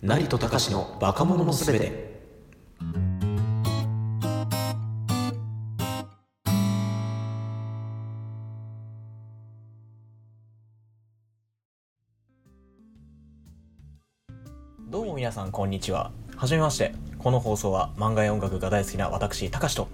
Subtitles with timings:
[0.00, 2.22] 成戸隆のバカ者のすべて。
[14.88, 16.12] どうも皆さんこんにちは。
[16.36, 16.94] はじめまして。
[17.18, 19.88] この放送は漫画や音楽が大好きな私隆と。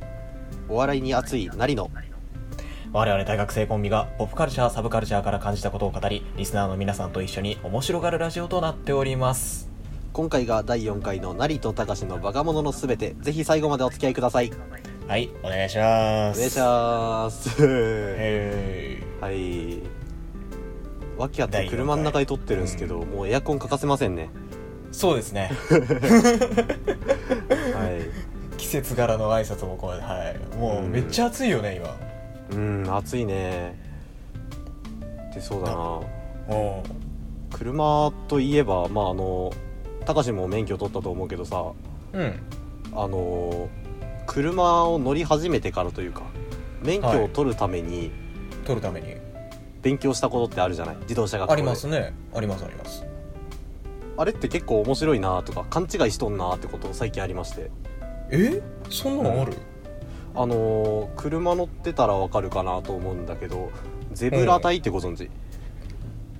[0.68, 1.91] お笑いに熱いなりの
[2.93, 9.73] 我々大学生コンビがポップカルチャーサブカルチャーから感じたことを語りリスナーの皆さんと一緒に面白がるラジオとなっております
[10.15, 13.17] 今回が第4回の成戸隆のバカ者のすべて。
[13.18, 14.53] ぜひ最後までお付き合いください。
[15.09, 16.36] はいお願いします。
[16.36, 17.57] お願いします。
[17.59, 19.82] へはい
[21.19, 24.31] 訳あって車の中で撮ってるんですけど、もうエアコン欠かせませんね。
[24.93, 25.50] ーそうですね。
[27.75, 28.57] はい。
[28.57, 29.96] 季節柄の挨拶もこうは
[30.31, 30.39] い。
[30.57, 31.83] もうめっちゃ暑いよね
[32.53, 32.56] 今。
[32.56, 33.75] うん暑いね。
[35.34, 35.98] でそうだな。
[36.56, 36.61] う。
[36.61, 36.83] ん
[37.50, 39.53] 車といえばまああの
[40.05, 41.64] 隆も免許取ったと思うけどさ
[42.12, 42.34] うん。
[42.94, 43.69] あの
[44.27, 46.22] 車を乗り始めてからというか
[46.83, 48.10] 免許を取るために
[48.64, 49.16] 取るために。
[49.82, 50.97] 勉強したことってあるじゃない？
[51.02, 51.60] 自動車学校で。
[51.60, 52.14] ありますね。
[52.34, 53.05] ありますあります。
[54.16, 57.70] あれって結構面白いなとか勘違いしとんなってこと最近ありまして。
[58.30, 58.62] え？
[58.88, 59.52] そんなのある？
[60.34, 63.70] あのー車乗ってたらわかるかなと思うんだけど
[64.14, 65.28] ゼブラ帯ってご存知、い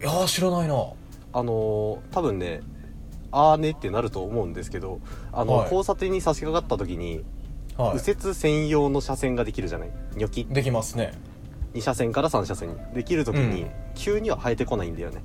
[0.01, 0.75] やー知らないな。
[0.75, 2.63] あのー多分ね
[3.37, 5.01] あーねってなると思うんですけど
[5.33, 5.65] あの、はい。
[5.65, 7.25] 交差点に差し掛かった時に、
[7.77, 9.91] は右折専用の車線ができるじゃない？
[10.17, 10.41] ニョキ。
[10.43, 11.13] いできますね。
[11.75, 12.77] 2車線から3車線に。
[12.95, 13.71] できる時に、うん。
[13.97, 15.23] 急には生えてこないんだよね。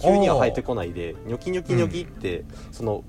[0.00, 3.04] 急には生えてこないでニョキニョキニョキって、その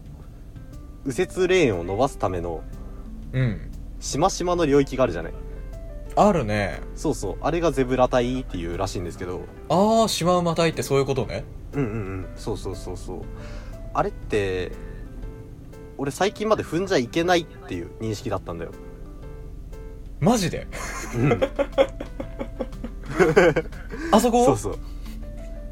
[1.05, 2.61] 右折レーンを伸ばすための
[3.31, 3.71] うん。
[3.99, 5.33] しましまの領域があるじゃない？
[6.17, 6.81] あるね。
[6.95, 7.37] そうそう。
[7.41, 9.41] あれがゼブラ帯っていうらしいんですけど。
[9.69, 11.43] ああシマウマ隊ってそういうことね。
[11.73, 12.27] うんうんうん。
[12.35, 13.21] そうそうそうそう
[13.95, 14.71] あれって
[15.97, 18.71] 俺最近まで踏んじゃいけないっていう認識だったんだよ。
[20.19, 20.67] マジで？
[21.15, 21.39] うん。
[24.11, 24.45] あそこ？
[24.45, 24.79] そうそう。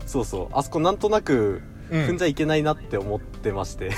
[0.05, 0.47] そうそう。
[0.53, 1.61] あそこなんとなく
[1.91, 2.01] うん。
[2.05, 3.91] 踏んじゃいけないなって思ってまして、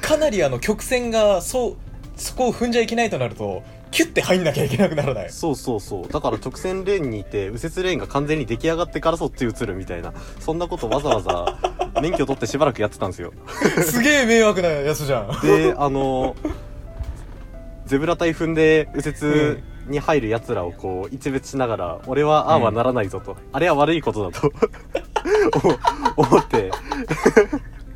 [0.00, 1.76] かなりあの曲線がそう
[2.16, 5.30] そこを踏んじゃいけないとなるとキュッて入んなきゃいけなくならない？
[5.30, 6.08] そうそうそう。
[6.08, 10.12] だから直線レーンにいて右折レーンが完全に出来上がってからそっち移るみたいな。
[10.38, 11.58] そんなことわざわざ
[12.00, 13.32] 免許取ってしばらくやってたんですよ。
[13.82, 15.40] すげえ迷惑なやつじゃん。
[15.40, 16.36] であの
[17.86, 24.52] ゼブラ帯踏んで右折に入るやつらをこう一別しながら俺はああはならないぞと、あれは悪いことだと。
[26.16, 26.70] 思思って。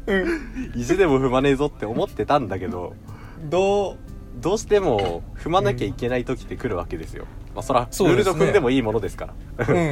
[0.06, 0.72] うん。
[0.74, 2.94] 意地でも踏まねえぞって思ってたんだけど
[3.48, 3.96] どう？
[4.40, 8.38] どうしても踏まなきゃいけない時って来るわけですよ、まあそらルールそうですね。
[8.38, 9.66] 上踏んでもいいものですから。
[9.66, 9.88] うんうんうん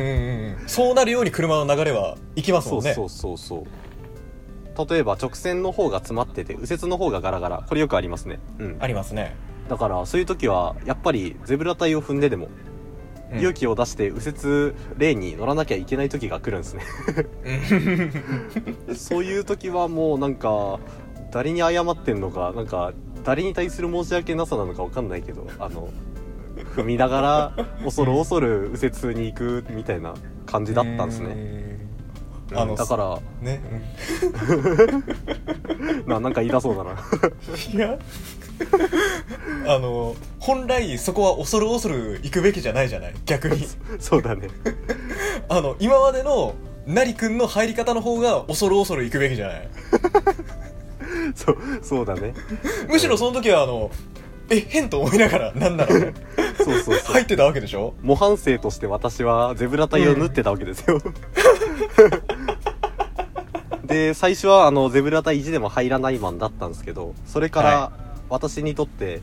[0.61, 0.69] うん。
[0.69, 2.95] そうなるように車の流れはいきますもんね。
[2.95, 3.88] そうそうそうそう
[4.89, 7.65] 例えば直線の方が詰まってて右折の方がガラガラ。
[7.67, 8.39] これよくありますね。
[8.59, 8.77] うん。
[8.81, 9.35] ありますね、
[9.69, 12.49] だからそういう時はやっぱりゼブラ帯を踏んででも
[13.33, 13.39] うん。
[13.39, 16.83] 勇気を出して右折レーンに乗らなきゃいけない時が来るんですね。
[18.97, 20.79] そういう時はもうなんか
[21.31, 22.93] 誰に謝ってんのかなんか
[23.25, 25.91] 誰に対する申し訳なさなのかわかんないけどあの
[26.75, 27.21] 踏みなが
[27.57, 30.15] ら恐る恐る右折に行くみたいな
[30.47, 31.35] 感じだったんですね。
[31.35, 31.78] ね
[32.55, 33.61] あのだからね、
[36.07, 36.93] ななんか言い出そうだな。
[36.93, 37.99] うん、いや。
[39.67, 43.15] あの本来そこは恐る恐る行くべきじゃないじゃない？
[43.27, 43.67] 逆に。
[44.01, 44.49] そうだね。
[45.49, 46.55] あの今までの
[46.87, 49.69] 成くんの入り方の方が恐る恐る行くべきじゃない？
[51.37, 52.35] そうそうだね。
[52.89, 53.91] むしろその時はあの
[54.51, 56.15] え変と思いながらなんならね
[56.57, 57.13] そうそうそう。
[57.13, 57.95] 入ってたわけでしょ？
[58.03, 61.01] 模範生として私はゼブラ帯を縫ってたわけですよ、
[63.85, 67.93] で最初はあのゼブラ帯意地でも入らないマンだったんですけどそれからは
[68.29, 69.21] 私にとって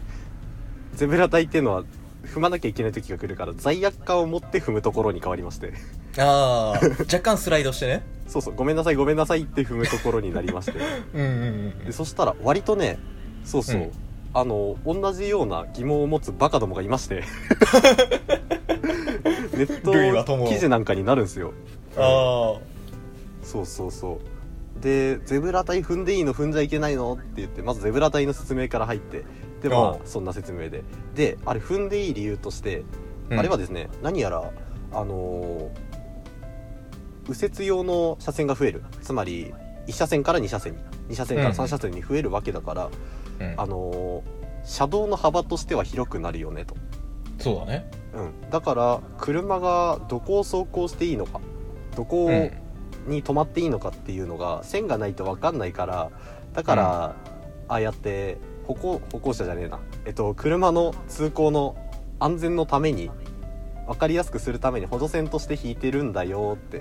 [0.93, 1.83] ゼブラ帯っていうのは
[2.25, 5.73] 踏まなきゃいけない時が来るから罪悪感を持って踏むところに変わりまして。
[6.17, 8.03] ああ若干スライドしてね。
[8.27, 10.79] そうそうごめんなさいごめんなさいって踏むところになりまして。
[11.13, 11.85] うんうんうん。
[11.85, 12.97] でそしたら割とね
[13.43, 13.91] そうそう、うん
[14.37, 17.23] あの同じような疑問を持つバカどもがいまして。
[19.55, 21.53] ネット記事なんかになるんですよ。
[21.95, 22.55] あ
[23.41, 24.19] そうそうそ
[24.77, 24.83] う。
[24.83, 27.13] でゼブラ帯踏んでいいの踏んじゃいけないの？
[27.13, 29.23] って言ってまずゼブラ帯の説明から入って。
[29.63, 30.83] でまあそんな説明で。
[31.15, 32.83] であれ踏んでいい理由として、
[33.31, 34.43] ああれはですね何やら
[34.91, 38.83] あのー右折用の車線が増える。
[39.01, 39.53] つまり
[39.87, 40.79] 1車線から2車線に
[41.11, 42.91] 2車線から3車線に増えるわけだから、うん
[43.57, 44.35] あのー
[44.65, 46.75] 車道の幅としては広くなるよねと、
[47.37, 47.89] そうだね。
[48.15, 51.39] うん、だから車がどこを走行していいのか
[51.95, 52.29] どこ
[53.05, 56.11] に止まっていいのかっていうのが線がないと分かんないから
[56.53, 57.15] だから、
[57.67, 59.79] ああやって歩行歩行者じゃねえな。
[60.05, 61.75] えっと車の通行の
[62.19, 63.11] 安全のために
[63.85, 66.77] 分かりやすくするために補助線として引いてるんだよって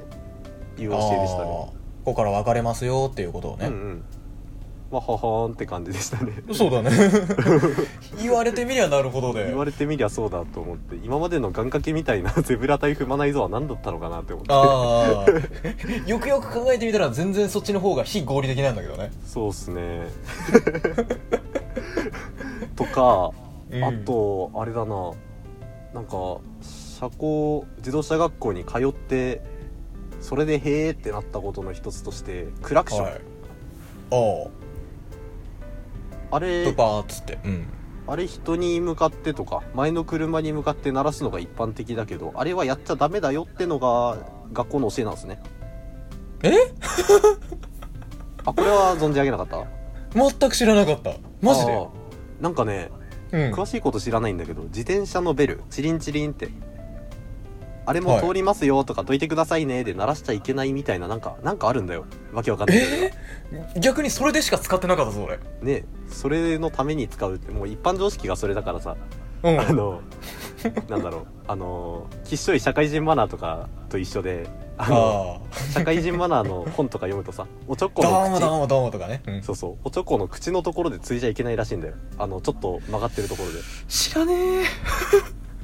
[0.80, 1.44] いう教えでしたね。
[1.44, 4.04] ここから分かれますよっていうことをね、うんうん
[4.90, 6.42] わははーんって感じでしたね。
[6.52, 6.90] そうだね。
[8.20, 9.46] 言われてみりゃなるほどで。
[9.46, 14.52] 言われてみりゃそうだと思って今までの願掛けみたいな ゼブラ体踏まないぞは何だったのかなって思って。
[14.52, 19.10] ああよくよく考えてみたら全然そっちの方が非合理的なんだけどね。
[19.26, 20.08] そうっすね。
[22.76, 23.30] とか、
[23.70, 23.84] うん。
[23.84, 25.12] あとあれだな。
[25.94, 26.38] なんか
[26.98, 29.42] 車高自動車学校に通って
[30.20, 33.12] それでへーってなったことの一つとしてクラクション、はい。
[33.12, 33.19] あ
[34.48, 34.63] あ
[36.34, 37.38] あれプパーっつって。
[37.44, 37.66] うん。
[38.06, 44.19] あれ人に向かってとか前の車に向かって鳴らすのが一般的だけどあれはやっちゃダメだよってのが
[44.52, 45.40] 学校の教えなんですね。
[46.42, 46.52] え？
[48.44, 49.64] あこれは存じ上げなかった？
[50.12, 51.12] 全く知らなかった。
[51.40, 51.88] マジで？
[52.40, 52.90] なんかね
[53.32, 53.40] うん。
[53.54, 56.50] 詳しいこと知らないんだけど自転車のベルチリンチリンって
[57.86, 62.06] あれもはい通りますよとかどいてくださいねで鳴らしちゃいけないみたいななんかなんかあるんだよ。
[62.32, 65.38] わけわかんないけどえー、逆にそれでしか使ってなかったぞ俺。
[65.62, 68.96] ねそれのために使うってもう一般常識がそれだからさ。
[69.42, 69.60] うん。
[69.60, 70.00] あの
[70.88, 71.26] なんだろう。
[71.46, 74.48] あのきっしょい社会人マナーとかと一緒で
[74.78, 79.42] あのあ社会人マナーの本とか読むとさおちょこあどうもの口どうもどうもとかね、うん。
[79.42, 79.76] そうそう。
[79.84, 81.94] おちょこの口のところでついじゃいけないらしいんだよ。
[82.19, 83.58] あのちょっと曲がってるところで。
[83.88, 84.64] 知らねえ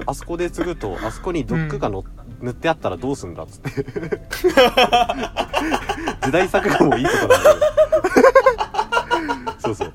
[0.07, 2.05] あそこで継ぐとあそこにドックがの、
[2.41, 3.71] 塗ってあったらどうすんだっつって。
[6.25, 7.57] 時代錯誤もいいとこなんだよ。
[9.59, 9.89] そうそう。
[9.89, 9.93] っ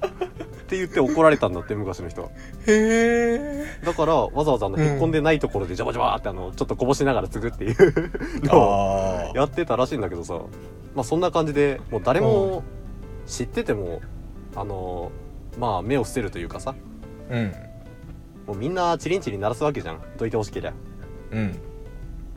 [0.67, 2.29] て言って怒られたんだって昔の人は。
[2.29, 2.33] へ
[2.67, 3.65] え。
[3.83, 4.81] だからわざわざあのうん。
[4.81, 7.75] へっこんでないところでジャバジャバってあのちょっとこぼしながら継ぐっていう
[8.45, 10.39] のをやってたらしいんだけどさ。
[10.95, 12.63] まあそんな感じでもう誰も
[13.27, 14.01] 知ってても
[14.55, 15.11] あの
[15.59, 16.73] まあ目を伏せるというかさ。
[17.29, 17.53] うん
[18.47, 20.01] もうみんなチリンチリン鳴らすわけじゃん。
[20.17, 20.73] どいてほしけりゃ。
[21.31, 21.59] うん。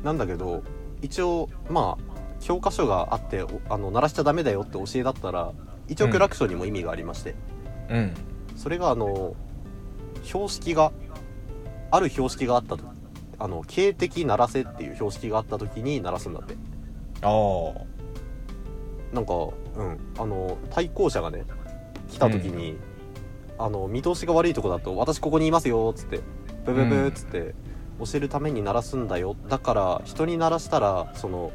[0.02, 0.62] なんだけど
[1.02, 5.52] 一応まあ教科書があっておあの鳴らしちゃダメだよって教えだったら
[5.88, 7.34] 一応クラクションにも意味がありまして、
[7.90, 8.14] うん。
[8.56, 9.34] それがあの
[10.22, 10.92] 標識が
[11.90, 12.84] ある標識があったと。
[13.40, 16.56] あの警笛鳴らせっていう標識があった時に鳴らすんだって。
[17.22, 19.14] ああ。
[19.14, 19.98] なんかうん。
[20.18, 21.44] あの対向車がね
[22.08, 22.76] 来た時に、
[23.58, 26.20] あの見通しが悪いとこだと「私ここにいますよ」っつって
[26.64, 27.54] 「ブブブ」っつって
[27.98, 29.36] 教えるために鳴らすんだよ。
[29.48, 31.52] だから人に鳴らしたらその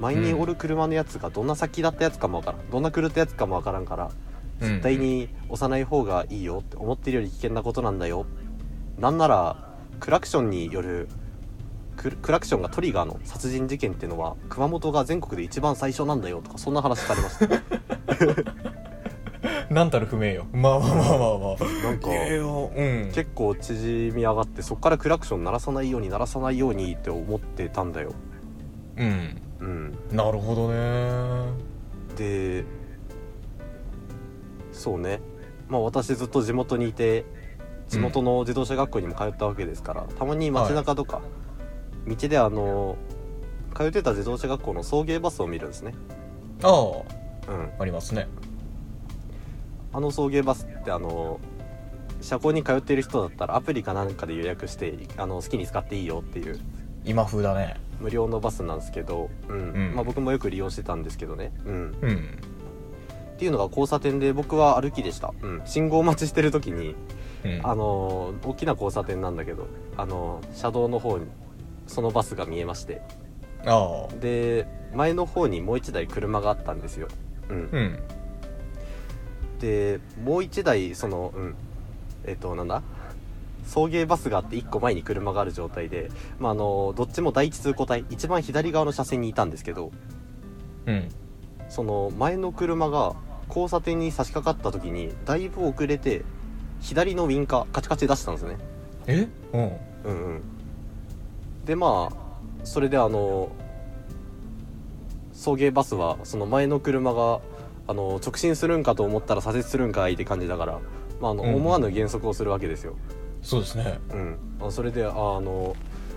[0.00, 2.70] 前におる車のやつがどんな先だったやつかもわからん。
[2.70, 4.10] どんな狂ったやつかもわからんから
[4.60, 8.24] 絶対に押さない方がいいよって思ってるより危険なことなんだよ。
[8.98, 9.68] なんなら
[10.00, 11.08] クラクションによる
[11.96, 18.82] ククラクションがトリガーの殺人事件っていうのは熊本が全国で一番最初なんだよとかそんな話されました
[19.70, 20.46] なんたる不明よ。
[20.52, 21.84] まあまあまあまあまあ。
[21.84, 23.10] なんかうん。
[23.12, 28.12] 結構縮み上がってそっからクラクション鳴らさないように鳴らさないようにって思ってたんだよ。
[28.96, 29.42] うん。
[29.60, 29.98] うん。
[30.12, 31.52] なるほどね。
[32.16, 32.64] で
[34.72, 35.20] そうね。
[35.68, 37.24] まあ私ずっと地元にいて
[37.88, 41.20] 地元の自動車学校にも通ったわけですから、たまに街中とか、
[42.06, 42.96] 道であの
[43.76, 45.94] 通ってた自動車学校の送迎バスを見るんですね。
[46.62, 47.52] ああ。
[47.52, 47.70] うん。
[47.78, 48.28] ありますね
[49.92, 51.40] あの送迎バスってあの
[52.20, 56.58] 車高に通っている人だったらアプリかなんかで予約してあの好きに使っていいよっていう。
[57.04, 57.76] 今風だね。
[58.00, 59.58] 無料のバスなんですけど、うん。
[59.58, 59.94] うん。
[59.94, 62.38] まあ、僕もよく利用してたんですけどね、うん、うん。
[63.34, 66.94] っていうのが交差点で僕は歩きでした、うん、信号待ちしてる時に
[67.44, 67.60] うん。
[67.64, 69.66] あのー大きな交差点なんだけど
[69.96, 71.26] あのー車道の方に
[71.88, 73.02] そのバスが見えまして。
[73.66, 74.14] ああ。
[74.20, 77.08] で前の方にもう一台車があったんですよ、
[77.48, 77.98] うん、うん
[79.62, 81.54] でもう一台そのうん。
[82.24, 82.82] えっ、となんだ？
[83.66, 89.92] 送迎バスがあって1個前に車がある状態で、まあ、あのどっちも第一通行帯一番左側の車線にいたんですけど
[90.86, 91.08] うん。
[91.68, 93.14] その前の車が
[93.48, 96.22] 交差点に差し掛かった時にだいぶ遅れて
[96.80, 98.56] 左のウィンカーカチカチ出したんですね。
[99.06, 99.28] え？
[99.52, 99.60] うん。
[99.60, 100.42] うんうん。
[101.64, 102.16] でまあ
[102.64, 103.48] それであの
[105.32, 107.40] 送迎バスはその前の車が
[107.86, 110.80] あの直進するんかと思ったら左折するんかいって感じだから、
[111.20, 111.54] まあ、あのうん。
[111.56, 112.96] 思わぬ減速をするわけですよ、
[113.42, 114.00] そうですね。
[114.12, 114.38] うん。
[114.60, 115.74] あそれでああの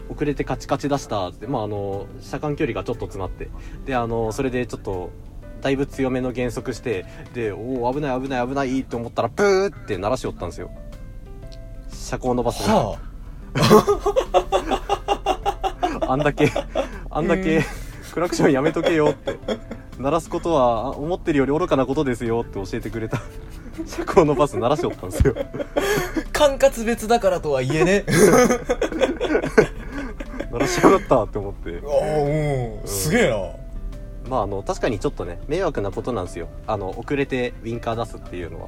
[0.10, 3.50] 遅れてカチカチ出したってまああの車間距離がちょっと詰まって。
[3.86, 5.12] であのそれでちょっと
[5.62, 10.70] だいぶ強めの減速してでおお危ない危ない危ないって思ったらプーって鳴らしよったんですよ。
[11.90, 13.00] 車高のバスがは
[16.08, 16.16] あ。
[16.18, 16.52] んだけ
[17.10, 17.64] あんだけ
[18.14, 19.40] クラクションやめとけよって
[20.00, 23.22] 鳴らすことはあ思ってるより愚かなことですよって教えてくれた。
[23.86, 25.36] 社交のバス鳴らしよったんですよ。
[26.32, 28.06] 管轄別だからとはいえね。
[30.52, 31.82] 鳴らしやがったって思って。
[31.86, 32.88] ああうん。
[32.88, 33.38] すげえな。
[34.30, 36.48] まああの確かにちょっとね迷惑なことなんですよ。
[36.68, 38.68] あの遅れてウィンカー出すっていうのは。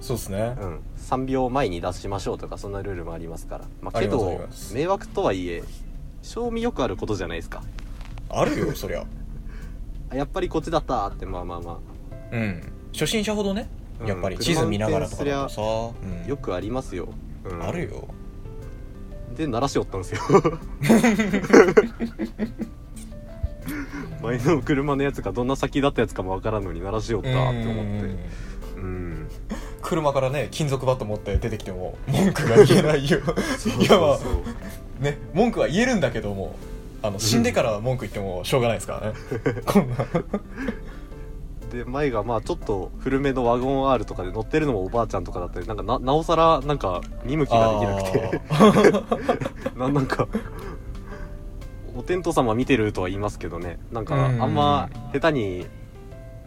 [0.00, 0.56] そうっすね。
[0.60, 0.80] うん。
[0.98, 3.64] 3秒前に出しましょうとかそんなルールもありますから。
[3.80, 4.74] まあけありますありどます。
[4.74, 5.62] 迷惑とはいえ
[6.22, 7.62] 賞味よくあることじゃないですか。
[8.30, 9.00] あるよそりゃ。
[9.00, 9.04] あ
[10.14, 11.80] やっぱりこっちだったってまあまあま
[12.32, 12.72] うん。
[12.92, 13.68] 初心者ほどね。
[14.00, 14.06] うん。
[14.06, 17.08] やっぱり地図見ながらとかだとさ、うんあよくありますよ、
[17.44, 17.62] うん。
[17.62, 18.08] あるよ。
[19.36, 20.20] で鳴らしよったんですよ。
[24.22, 27.62] 前の車のやつがどんな先だったやつかもわからんのに鳴らしよったって思って。
[28.76, 29.28] うん。
[29.82, 33.18] 車からね金属バット持って出てきても文句が 言えないよ。
[33.18, 34.18] いやまあ
[35.02, 36.54] ね文句は言えるんだけども
[37.04, 39.62] あの死んでから文句言ってもしょうがないですからね。
[39.66, 39.90] こん。
[39.90, 39.96] な
[41.70, 49.76] で前がまあちょっと古めのワゴン R とかで乗ってるのもおばあちゃんとかだったりなんかななおさらなんか見向きができなくて。
[49.76, 50.28] ななんか
[51.94, 53.78] お天道様見てるとは言いますけどね。
[53.92, 55.66] なんかうんあんま下手に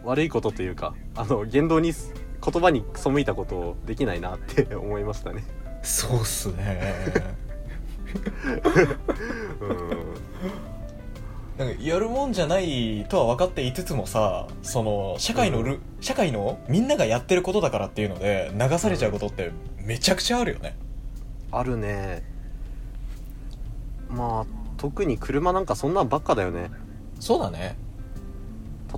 [0.02, 2.12] 悪いことというかあの言動にす
[2.44, 5.44] 言葉に背いたことをできないなって思いましたね。
[5.82, 7.12] そうっすね。
[7.42, 7.47] うん
[11.58, 20.76] なんかやるもんじゃないとは分かっていつつもさその社会のル、う社会のみんながやってることだからっていうので流されちゃうことってめちゃくちゃあるよね。
[21.50, 22.22] あるね。
[24.08, 26.70] まあ特に車なんかそんなんばっかだよね。
[27.18, 27.76] そうだね。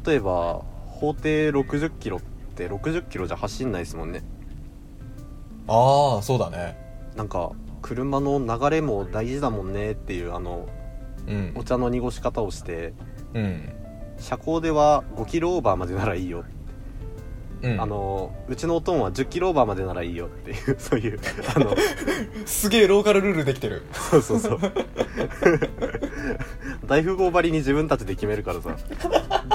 [0.04, 2.20] 例えば法定60キロっ
[2.54, 4.22] て60キロじゃ走んないですもんね。
[5.66, 6.76] ああそうだね。
[7.16, 7.52] なんか
[7.82, 10.68] 車の流れも大事だもんねっていうあの
[11.26, 11.52] うん。
[11.54, 12.94] お茶の濁し方をして
[13.34, 13.72] うん、
[14.18, 16.44] 車高では5キロオーバーまでならいいよ、
[17.62, 21.20] うん、あのうちのおとんは10キロオーバーまでならいいよっていう そういう
[21.54, 21.74] あの
[22.46, 23.82] すげえローカルルールできてる。
[23.92, 24.60] そうそうそう。
[26.86, 28.76] 大富豪張りに自分たちで決めるからさ。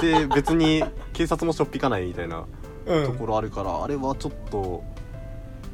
[0.00, 2.46] で別に警察もしょっぴかないみたいな
[2.86, 4.84] うところあるから、あれはちょっと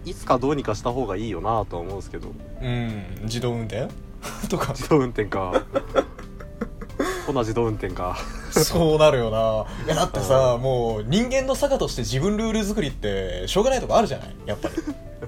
[0.05, 2.29] いつかどうにかした方がいいよなとは思うんですけど。
[2.61, 3.05] うん。
[3.23, 3.89] 自動運転？
[4.49, 4.69] とか。
[4.75, 5.63] 自動運転か。
[7.27, 8.17] ほな自動運転か。
[8.51, 9.65] そうなるよな。
[9.87, 14.35] いやだってさもう人間の坂として自分ルール作りってしょうがないとこあるじゃない？
[14.47, 14.75] やっぱり。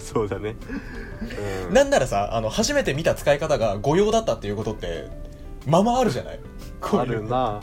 [0.01, 0.57] そうだね。
[1.69, 1.75] うん。
[1.75, 5.07] なんならさあの初めて見た使い方が誤用だったっていうことって
[5.67, 6.41] ままあるじゃない？
[6.83, 7.61] あいうるな。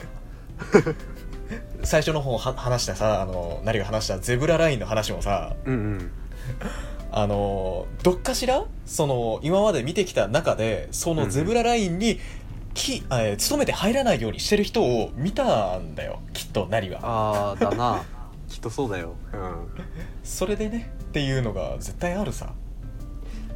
[1.84, 4.18] 最初の方は話したさあの何が話した？
[4.18, 5.54] ゼブララインの話もさ。
[5.66, 6.10] うんうん
[7.14, 8.64] あのどっかしら？
[8.86, 12.18] その今まで見てきた中でそのゼブララインに
[12.74, 17.00] き、えー勤めて入らないようにしてる人を見たんだよきっと何は。
[17.02, 18.02] ああだな。
[18.48, 19.14] きっとそうだよ。
[19.32, 19.66] うん。
[20.24, 22.54] それでねっていうのが絶対あるさ。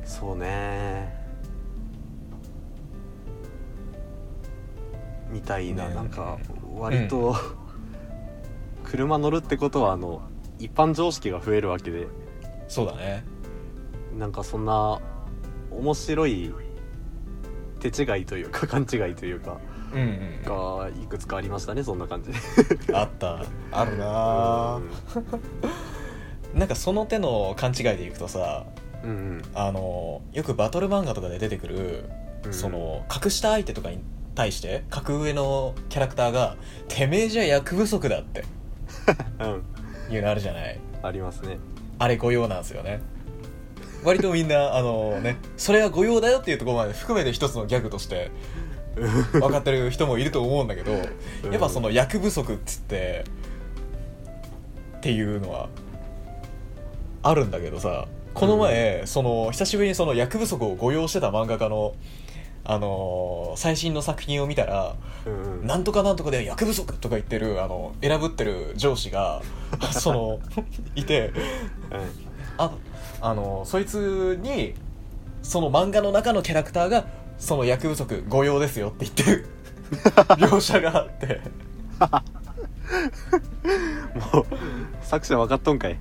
[0.04, 1.24] そうね。
[5.30, 5.94] みたいな、ね。
[5.94, 6.38] なんか
[6.74, 7.34] 割と、
[8.84, 10.22] 車乗るってことはあの
[10.58, 12.06] 一般常識が増えるわけで。
[12.68, 13.24] そうだね
[14.16, 15.00] なんかそんな
[15.70, 16.54] 面白い
[17.80, 19.58] 手違いというか勘違いというか
[19.92, 22.30] うんうんがいくつかありましたねそんな感じ。
[22.86, 23.44] であった。
[23.70, 24.80] あるな
[26.54, 28.64] なんかその手の勘違いでいくとさ
[29.04, 29.42] うんうん。
[29.54, 32.04] あのよくバトル漫画とかで出てくる、
[32.44, 33.98] うんその格下相手とかに
[34.36, 36.56] 対して格上のキャラクターが
[36.86, 38.44] 「てめえじゃ役不足だ」って。
[39.40, 39.46] う
[40.12, 40.14] ん。
[40.14, 40.78] いうのあるじゃない。
[41.02, 41.58] ありますね。
[41.98, 43.00] あれ御用なんですよね
[44.06, 48.30] 割とみんなあのねそれは御用だよっていうところまで含めて一つのギャグとして
[49.32, 51.04] 分かってる人もいると思うんだけどや
[51.56, 53.24] っぱその役不足っつって
[54.98, 55.68] っていうのは
[57.24, 61.94] あるんだけどさこの前、その久しぶりにその役不足を御用してた漫画家の
[62.64, 64.94] あのー最新の作品を見たら
[65.24, 65.60] うん。
[65.60, 69.42] うんなんとかなんとかで役不足とか言ってるあの選ぶってる上司が
[69.90, 70.38] その
[70.94, 71.32] いて
[72.58, 72.72] あ
[73.20, 74.74] あのそいつに
[75.42, 77.06] その漫画の中のキャラクターが
[77.38, 79.46] その役不足御用ですよって言ってる。
[80.38, 81.40] 描写があって。
[84.34, 84.46] もう
[85.02, 85.98] 作者分かっとんかい。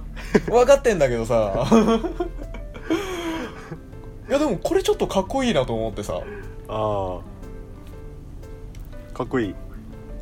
[0.47, 1.67] 分かってんだけどさ。
[4.27, 6.21] いやでもこれちょっとかっこいいなと思ってさ。
[6.67, 7.19] ああ
[9.15, 9.55] かっこいい。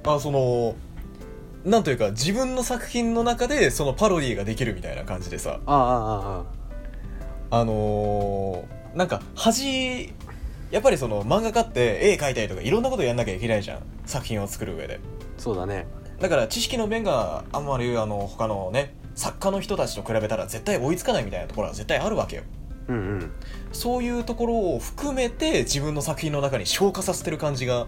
[0.06, 0.76] あその
[1.64, 5.60] なんというか自分の作品の中でそのパロディーができるみたいな感じでさ。
[5.66, 6.63] ああああああ
[7.64, 10.14] のー、なんか恥
[10.72, 13.80] やっぱりその漫画家って絵描いたりとかいろんなことやんなきゃいけないじゃん。
[14.06, 15.00] 作品を作る上で。
[15.38, 15.86] そうだね。
[16.20, 22.44] だから知識の面があんまりあの他のね作家の人たちと比べたら絶対追いつかないみたいなところは絶対あるわけよ。
[22.88, 23.32] うんうん。
[23.72, 27.88] そういうところを含めて自分の作品の中に消化させてる感じが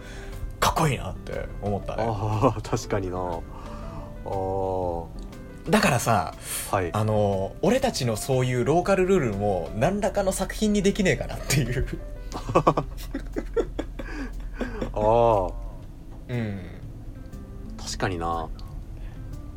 [0.60, 2.04] かっこいいなって思ったね。
[2.06, 3.18] ああ確かにな。
[3.18, 3.40] あ
[5.70, 6.34] だからさ
[6.74, 6.90] い。
[6.94, 11.86] あの俺たちのそういうローカルルールも何らかの作品にできねえかなっていう。
[14.94, 15.48] ああ。
[16.30, 16.62] うん。
[17.78, 18.50] 確かにな。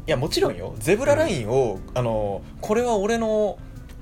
[0.07, 0.75] いやもちろんよ。
[0.79, 3.59] ゼブララインを、あのこれは俺の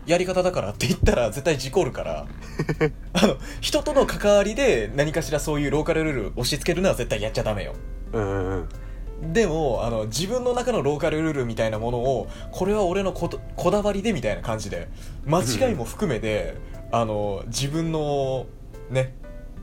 [0.06, 2.26] やり方だからって言ったら絶対事故るから。
[3.14, 7.74] あの人との関わりで何かしらそういうローカルルール押し付けるのは絶対やっちゃダメよ。
[8.12, 8.68] うんうんうん
[9.22, 14.88] でもあの自分の中のローカルルールみたいなものをこれは俺のここだわりでみたいな感じで
[15.26, 16.54] 間違いも含めて
[16.92, 18.46] あの自分の
[18.90, 19.14] ね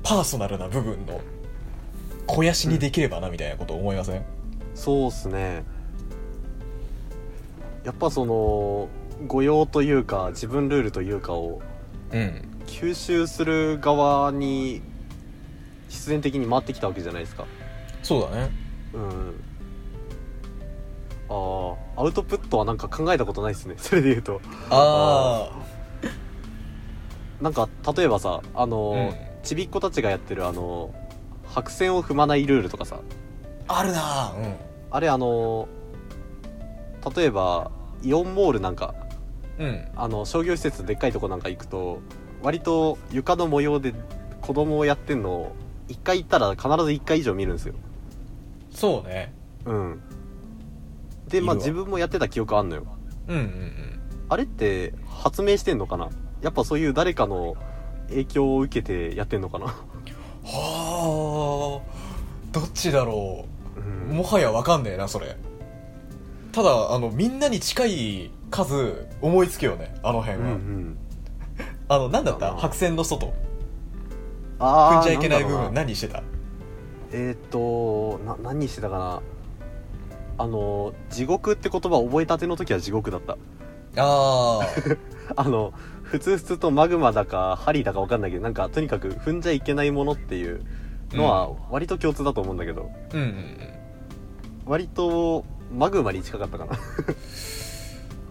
[0.02, 1.22] パーソナルな部分の
[2.22, 4.26] 肥やしにできればなみたいなこと思いません、
[4.76, 5.64] そうっすね。
[7.84, 8.88] やっぱその
[9.28, 11.62] 御用というか自分ルールというかを
[12.12, 12.50] うん。
[12.66, 14.82] 吸収する側に
[15.90, 17.46] 必然的に回ってきたわけじゃないですか。
[18.02, 18.63] そうだね
[18.94, 19.44] うん。
[21.30, 23.76] ああアウトプットはなんか考えたことないですね。
[23.80, 24.42] それで言うと。
[24.70, 25.50] あ
[27.42, 29.14] なんか例えばさあの、うん。
[29.44, 30.94] ちびっ子たちがやってるあの
[31.46, 33.00] 白線を踏まないルールとかさ。
[33.68, 34.34] ああるな。
[34.38, 34.56] うん。
[34.92, 35.68] あれあの
[37.16, 37.72] 例えば
[38.04, 38.96] イオンモールなんか。
[39.60, 39.88] うん。
[39.96, 42.00] あの商業施設でっかいとこなんか行くと
[42.42, 43.94] 割と床の模様で
[44.42, 45.56] 子供をやってんのを
[45.88, 47.76] 1回行ったら必ず1回以上見るんですよ
[48.74, 49.34] そうね。
[49.66, 50.02] うん。
[51.28, 51.66] でまあいるわ。
[51.68, 52.84] 自分もやってた記憶あんのよ。
[53.28, 54.00] うんうんうん。
[54.30, 56.10] あれって発明してんのかな？
[56.42, 57.56] やっぱそういう誰かの
[58.10, 59.74] 影響を受けてやってんのかな、は
[61.82, 62.52] あ。
[62.52, 63.46] どっちだろ
[63.78, 63.80] う。
[63.80, 64.18] うん。
[64.18, 65.38] もはやわかんねえなそれ。
[66.52, 70.98] ただあのみんなに近い数思いつくよねあの辺うんうは、 ん。
[71.90, 72.56] あの何だった？
[72.58, 73.34] 白線の外。
[74.60, 76.22] あー踏んじゃいけない部分何してた？
[77.14, 79.22] えーっとな何してたかな？
[80.40, 83.38] あの地獄って言葉覚えたての時は地獄だった。
[83.98, 84.60] あ
[85.38, 90.64] あのふつふつとマグマだか針だか分かんないけどなんかとにかく踏んじゃいけないものっていう
[91.12, 93.58] のは割と共通だと思うんだけど、あうんうんうん。
[94.66, 96.72] 割とマグマに近かったかな。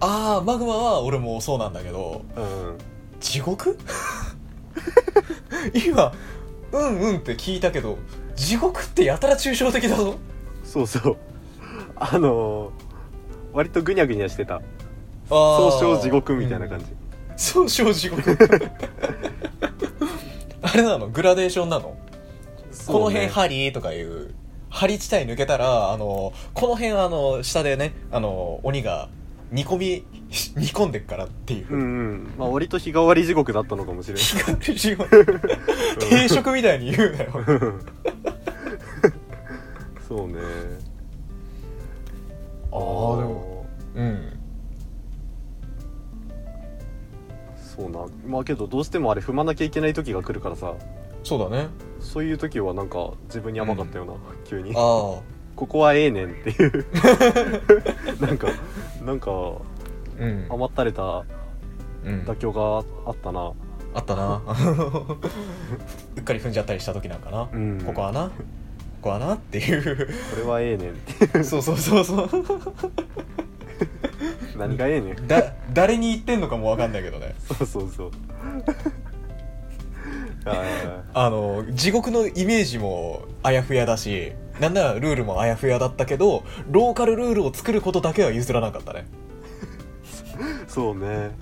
[0.00, 2.78] ああマグマは俺もそうなんだけどうん。
[3.20, 3.78] 地獄？
[5.86, 6.12] 今
[6.72, 7.98] うんうんって聞いたけど
[8.36, 10.16] 地獄ってやたら抽象的だぞ。
[10.64, 11.16] そうそう。
[11.96, 12.72] あの
[13.52, 14.60] 割とグニャグニャしてた。
[15.28, 16.86] 総総称地獄みたいな感じ、
[17.36, 18.36] 総称地獄。
[20.62, 21.08] あれなの？
[21.08, 21.96] グラデーションなの、
[22.86, 24.34] この辺針とかいう
[24.68, 29.08] 針地帯抜けたらあのこの辺あの下でねあの鬼が
[29.52, 30.04] 煮込み
[30.56, 31.84] 煮込んでっからっていう、うんう
[32.14, 32.30] ん。
[32.38, 34.24] まあ割と日替わり地獄だったのかもしれない。
[34.58, 37.32] 定食みたいに言うなよ。
[40.08, 40.34] そうね。
[42.72, 44.38] あーでもうん。
[47.56, 48.06] そうな。
[48.26, 50.74] まあけどどうしてもあれ踏まなきゃいけない時が来るからさ。
[51.24, 51.68] そうだね。
[52.00, 54.72] そういう時はなんか自分に甘かったよな、急に。
[54.74, 55.20] あ
[55.56, 56.86] ここはええねんっていう。
[58.20, 58.48] なんか
[59.04, 59.34] なんかあ
[60.18, 60.46] うん。
[60.48, 62.22] 甘ったれたうん。
[62.26, 63.52] 妥協があったな。
[63.94, 64.42] あったな。
[66.16, 67.80] うっかり踏んじゃったりした時なんかな、うん。
[67.84, 68.26] ここはな。
[68.26, 68.30] こ
[69.02, 70.06] こはなっていう。
[70.06, 72.28] これはええねんってそうそうそうそう。
[74.56, 75.26] 何がええねん。
[75.26, 77.34] だ誰に言ってんのかもわかんないけどね。
[77.48, 78.10] そうそうそう。
[80.44, 89.06] あ あの地獄のイメージもあやふやだしなんならルールもあやふやだったけどローカルルールを作ることだけは譲らなかったね。
[90.38, 91.32] ーそうね。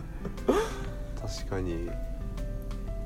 [1.21, 1.91] 確かに。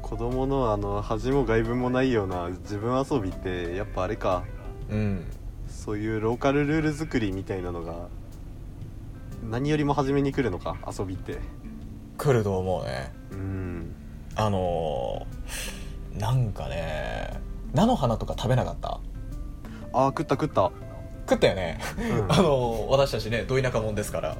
[0.02, 4.44] 子供のあの恥も外文もないような自分遊びってやっぱあれか。
[4.88, 5.24] うん。
[5.66, 8.06] そういうローカルルール作りみたいなのが
[9.50, 11.38] 何よりも初めに来るのか遊びって。
[12.18, 13.12] 来ると思うね。
[13.32, 13.94] うん。
[14.36, 17.40] あのーなんかね
[17.72, 19.00] 菜の花とか食べなかった？
[19.94, 20.70] あー食った食った。
[21.28, 21.78] 食ったよね。
[21.98, 22.26] うん。
[22.32, 24.36] あのー私たちねど田舎もんですから。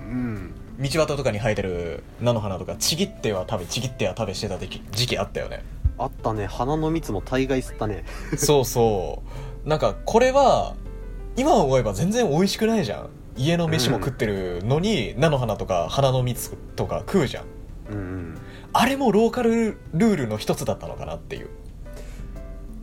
[0.00, 0.54] うん。
[0.78, 5.64] 道端とかに生えてる菜の花とかちぎっては食べちぎっては食べしてた時期時期あったよね。
[5.98, 6.46] あったね。
[6.46, 8.04] 花の蜜も大概吸ったね。
[8.36, 9.22] そうそ
[9.64, 9.66] う。
[9.68, 10.74] なんかこれは
[11.36, 13.08] 今思えば全然美味しくないじゃん。
[13.36, 17.44] 家の飯も食ってるのに、菜の花とか花の蜜とか食うじゃん。
[17.90, 18.38] うんうん。
[18.72, 21.48] あれもローカルルールの一つだったのかなっていう。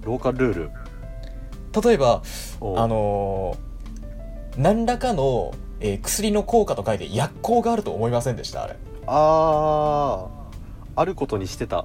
[0.03, 0.71] ローカルルール？
[1.83, 2.21] 例えば
[2.61, 3.57] あの
[4.57, 8.63] 何らかの、えー薬の効果と書いて薬効があると思いませんでした？
[8.63, 8.75] あれ。
[9.07, 10.45] あー。
[10.97, 11.83] あることにしてた。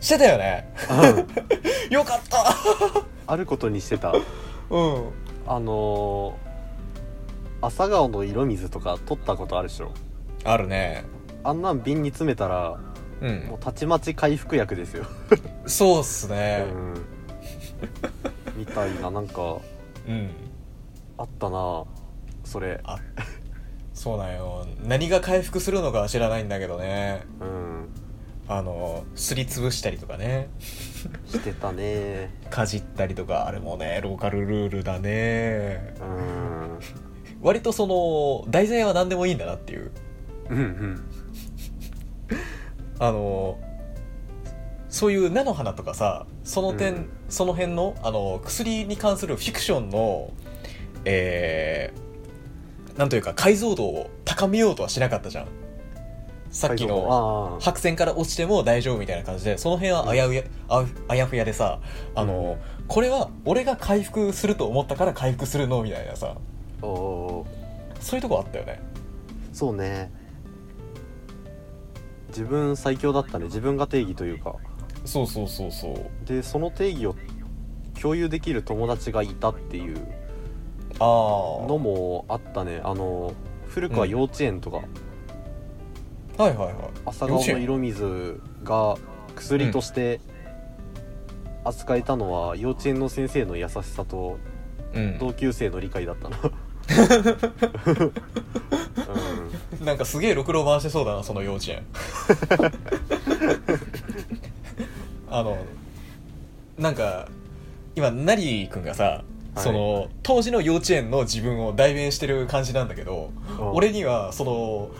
[0.00, 0.72] してたよね。
[0.90, 1.90] うん。
[1.92, 2.44] よかった。
[3.32, 4.12] あることにしてた。
[4.12, 5.10] うん。
[5.46, 9.90] あのー、朝顔の色水とか取ったことあるでしょ？
[10.44, 11.04] あるね。
[11.42, 12.78] あんなん瓶に詰めたら
[13.20, 13.46] うん。
[13.48, 15.04] もうたちまち回復薬ですよ、
[15.66, 16.64] そうっすね。
[16.70, 16.94] うん
[18.58, 19.58] みたいななんか
[20.08, 20.30] うん。
[21.16, 21.84] あったな
[22.44, 22.80] それ。
[22.82, 22.98] あ
[23.94, 24.66] そうなんよ。
[24.82, 27.22] 何が回復するのかは知らないんだけどね。
[27.40, 27.88] うん。
[28.48, 30.48] あのすりつぶしたりとかね。
[31.26, 32.30] してたね。
[32.50, 35.94] かじったりとかあれもねローカルルールだね。
[36.00, 36.78] うん。
[37.40, 39.92] 割とその題材は何でもいいんだなっていう。
[40.50, 41.04] うんうん。
[42.98, 43.60] あの
[44.88, 47.10] そういう菜の花とかさその点、うん。
[47.28, 50.32] その辺のあの薬に関するフィクションの
[51.04, 55.46] えー、なんというか解像度を高めようとはしなかったじゃん。
[56.50, 61.78] さっきのあ白線から落ちても大丈夫みたいな感じでその辺はあやうや、ああやふやでさ
[62.14, 66.36] あの、これは俺が回復すると思ったから回復するのみたいなさ。
[66.80, 67.44] お
[68.00, 68.80] そういうとこあったよね。
[69.52, 70.10] そうね。
[72.28, 73.46] 自分最強だったね。
[73.46, 74.56] 自分が定義というか
[75.08, 76.10] そうそうそうそう。
[76.26, 77.16] でその定義を
[78.00, 79.96] 共有できる友達がいたっていう
[81.00, 82.82] のもあったね。
[82.84, 83.32] あの
[83.68, 84.76] 古くは幼稚園とか、
[86.36, 86.74] はいはいはい。
[87.06, 88.96] 朝顔の色水が
[89.34, 90.20] 薬として
[91.64, 94.38] 扱えたのは幼稚園の先生の優しさと
[94.92, 95.18] うん。
[95.18, 96.36] 同級生の理解だったな。
[99.80, 99.86] うん。
[99.86, 101.86] なんかすげえろくろ回してそうだなその幼稚園
[105.30, 105.56] あの
[106.78, 107.28] なんか
[107.96, 109.22] 今ナリー君がさ、は
[109.56, 109.60] い。
[109.60, 113.70] その当時の幼稚園の自分を代弁してる感じなんだけど、うん。
[113.72, 114.90] 俺にはその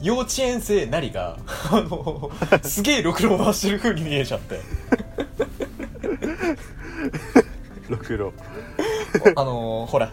[0.00, 1.38] 幼稚園生なりが
[1.70, 2.30] あの
[2.62, 4.60] すげえろくろ回してる風に見えちゃって。
[7.88, 8.32] ろくろ。
[9.36, 10.12] あのほら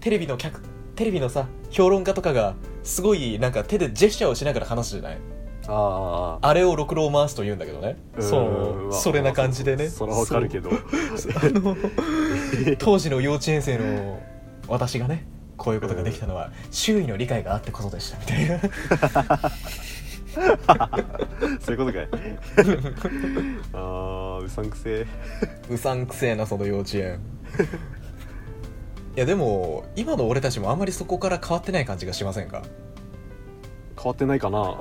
[0.00, 0.60] テレビの客
[0.94, 2.54] テレビのさ評論家とかが
[2.84, 5.18] すごいなんか手でジェスチャーをしながら話すじゃない？
[5.68, 7.96] あああれをろくろを回すと言うんだけどね。
[8.20, 8.92] そう。
[8.92, 9.88] それな感じでね。
[9.88, 10.70] それはわかるけど。
[12.78, 14.20] 当時の幼稚園生の
[14.68, 15.26] 私がね
[15.56, 18.60] こういうことができたのは周囲の理解があってことでしたみたいな。
[21.60, 22.08] そういうことかい。
[23.72, 25.06] あーうさんくせえ。
[25.70, 27.20] うさんくせえなその幼稚園。
[29.16, 32.62] いやでも今の俺たちもあんまりそこから変わってない感じがしませんか？
[33.96, 34.76] 変わってないかな。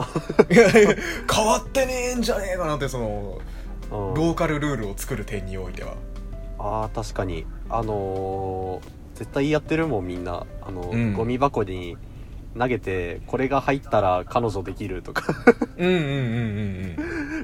[0.51, 0.95] いやいや
[1.31, 3.39] 変わってねえんじゃねえかなってその
[3.91, 4.13] うん。
[4.13, 5.95] ローカルルールを作る点においては。
[6.59, 7.45] あー確かに。
[7.69, 10.45] あのー絶対やってるもんみんな。
[10.61, 11.13] あの、うん。
[11.13, 11.97] ゴミ箱に
[12.57, 15.23] 投げてこれが入ったら彼女できるとか。
[15.77, 16.09] うんうんうんうん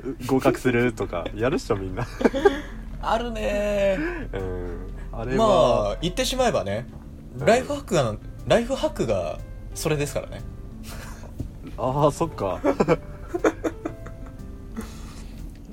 [0.05, 1.25] うん合格するとか。
[1.35, 2.05] やるっしょみんな。
[3.01, 3.97] あるね。
[4.33, 4.91] うん。
[5.13, 6.87] あれまは、あ言ってしまえばね
[7.37, 8.15] うんライフハックが
[8.47, 9.39] ライフハックが
[9.75, 10.41] それですからね
[11.81, 12.61] ああそっか。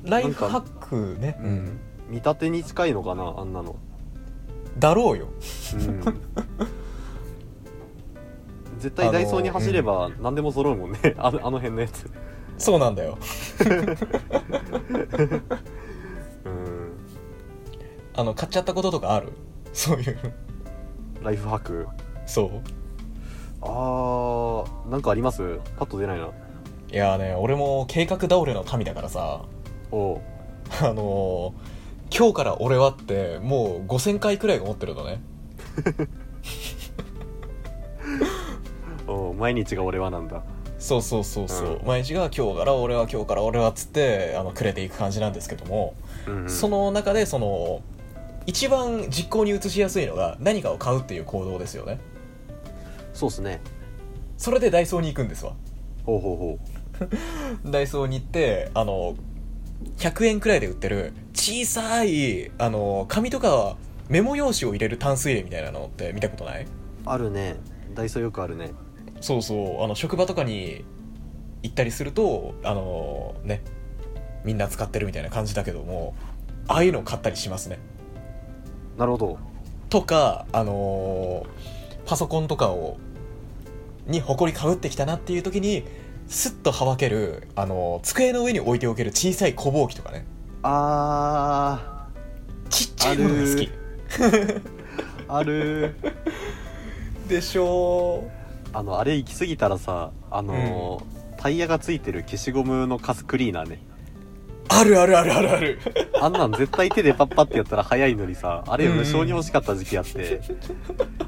[0.04, 1.80] ライフハックね、うん。
[2.08, 3.76] 見立てに近いのかなあんなの。
[4.78, 5.28] だろうよ。
[5.74, 6.00] うん。
[8.78, 12.10] 絶対ダイソーに走れば何でも揃うもんね、 あのあの辺のやつ。
[12.56, 13.18] そうなんだよ。
[16.44, 16.92] うん。
[18.14, 19.32] あの買っちゃったこととかある？
[19.72, 20.16] そういう
[21.22, 21.86] ライフハック？
[22.24, 22.62] そう
[23.68, 25.60] あーなんかあります？
[25.76, 26.28] パッと出ないな。
[26.90, 29.42] いやーね俺も計画倒れの民だからさ。
[29.90, 30.20] おう。
[30.80, 31.78] あのー
[32.10, 35.20] 今日から俺はってもう5000回くらい思ってるのね。
[39.06, 40.42] おう毎日が俺はなんだ。
[40.78, 41.86] そうそうそうそう、うん。
[41.86, 45.94] 毎日が今日から俺は今日から俺はっつってあのくれていく感じなんですけども、
[46.26, 46.48] うんうん。
[46.48, 47.82] その中でその
[48.46, 51.98] 一番実行に移しやすいのが何かを買うっていう行動ですよね
[53.18, 53.60] そうっすね。
[54.36, 55.54] それでダイソーに行くんですわ。
[56.06, 56.58] ほうほうほ
[57.68, 59.16] ダイソーに行ってあの
[59.96, 63.76] 100円くらいで売ってる小さいあの紙とか
[64.08, 66.62] メモ用紙を入れるタンス入れみたいなのって見たことない？
[66.62, 66.66] う
[67.06, 67.56] あるね。
[67.92, 68.70] ダイソーよくあるね。
[69.20, 69.82] そうそう。
[69.82, 70.84] あの職場とかに
[71.64, 73.62] 行ったりするとあのね
[74.44, 76.14] みんな使ってるみたいな感じだけども
[76.68, 77.80] ああいうのを買ったりしますね。
[78.96, 79.38] なるほど。
[79.88, 81.44] とかあの
[82.08, 82.96] パソコンとかを
[84.08, 85.84] にほこりかぶってきたなっていう時に
[86.26, 90.26] スッとはわけるあの机の上に置いておける小さい小ぼうきとかね。
[90.62, 92.08] あ
[92.70, 93.70] ちっちゃいものが好き。
[94.08, 94.62] ー
[95.28, 95.94] ある。
[97.28, 98.30] でしょ
[98.72, 103.80] あのあれ行き過ぎたらさあのータイヤがついてる消しゴムのカスクリーナーね。
[104.70, 105.78] あるあるあるあるある。
[106.20, 110.40] あんなん絶対手でパッパってやったら早いのにさあれ無償に欲しかった時期あって。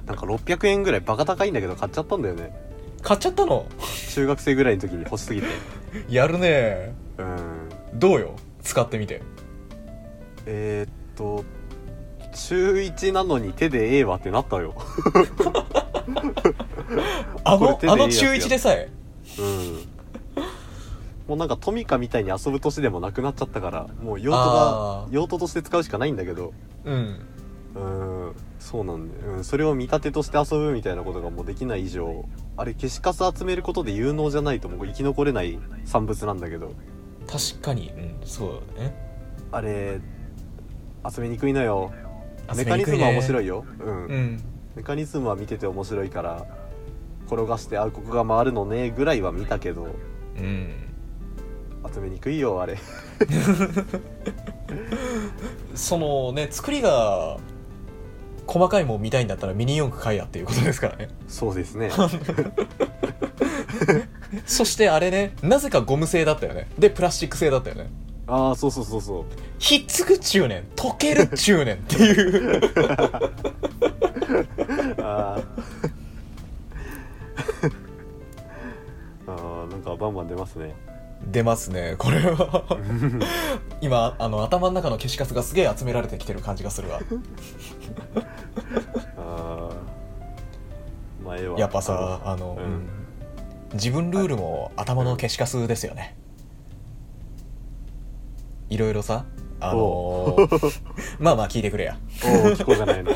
[0.07, 2.53] なんか600円ぐらいバカ高いんだけど買っちゃったんだよね
[3.03, 3.67] 買っちゃったの？
[4.15, 5.49] 中学生ぐらいの時に欲しすぎて。
[6.09, 6.95] やるね。
[7.19, 7.99] うん。
[7.99, 8.37] どうよ？
[8.63, 9.23] 使ってみて。
[10.47, 11.45] えー、っと
[12.35, 14.75] 中1なのに手でええわってなったよ。
[17.45, 18.91] あのあの中1でさえ。
[19.39, 19.87] うん。
[21.29, 25.15] もうなんかトミカみたいに遊ぶ年でもなくなっちゃったからもう用途あがー。
[25.15, 26.53] 用途として使うしかないんだけど。
[26.85, 27.21] うん
[27.75, 32.25] うんそうなんだよ、うん、それを見立てとして遊ぶみたいなことがもうできない以上
[32.57, 36.73] あれ消しカス集めることで有能じゃないともう生き残れない産物なんだけど
[37.27, 38.95] 確かにうんそうだね。
[39.53, 40.01] あれ
[41.11, 41.93] 集めにくいのよ
[42.57, 44.43] メカニズムは面白いようん、うん
[44.77, 46.47] メカニズムは見てて面白いから
[47.27, 48.91] 転がしてあここが回るのね。
[48.91, 49.89] ぐらいは見たけど
[50.37, 50.73] うん
[51.93, 52.77] 集めにくいよあれ
[55.75, 56.49] そのね。
[56.51, 57.39] 作りが
[58.51, 61.09] 細かいもん見たいんだったらミニ四駆買いやっていうことですからね。
[61.29, 61.89] そうですね。
[64.45, 66.67] そしてあれねなぜかゴム製だったよね。
[66.77, 67.89] でプラスチック製だったよね。
[68.27, 69.25] ああそうそうそうそう。
[69.61, 72.61] ひっつくっちゅうねん溶けるっちゅうねんっていう。
[74.99, 75.45] あー。
[79.29, 80.75] あーなんかバンバン出ますね
[81.27, 82.65] 出ますねこれは。
[83.81, 87.01] 今あの頭の中の消しカスがすげえ集められてきてる感じがするわ。
[89.17, 91.25] あー。
[91.25, 91.59] 前は。
[91.59, 92.65] やっぱさあの、うん。
[92.65, 92.89] うん。
[93.75, 96.17] 自分ルールも頭の消しカスですよね。
[98.69, 99.25] いろいろさ
[99.61, 100.81] あのー
[101.21, 101.99] まあまあ聞いてくれや。
[102.25, 103.13] おお聞こうじゃないの。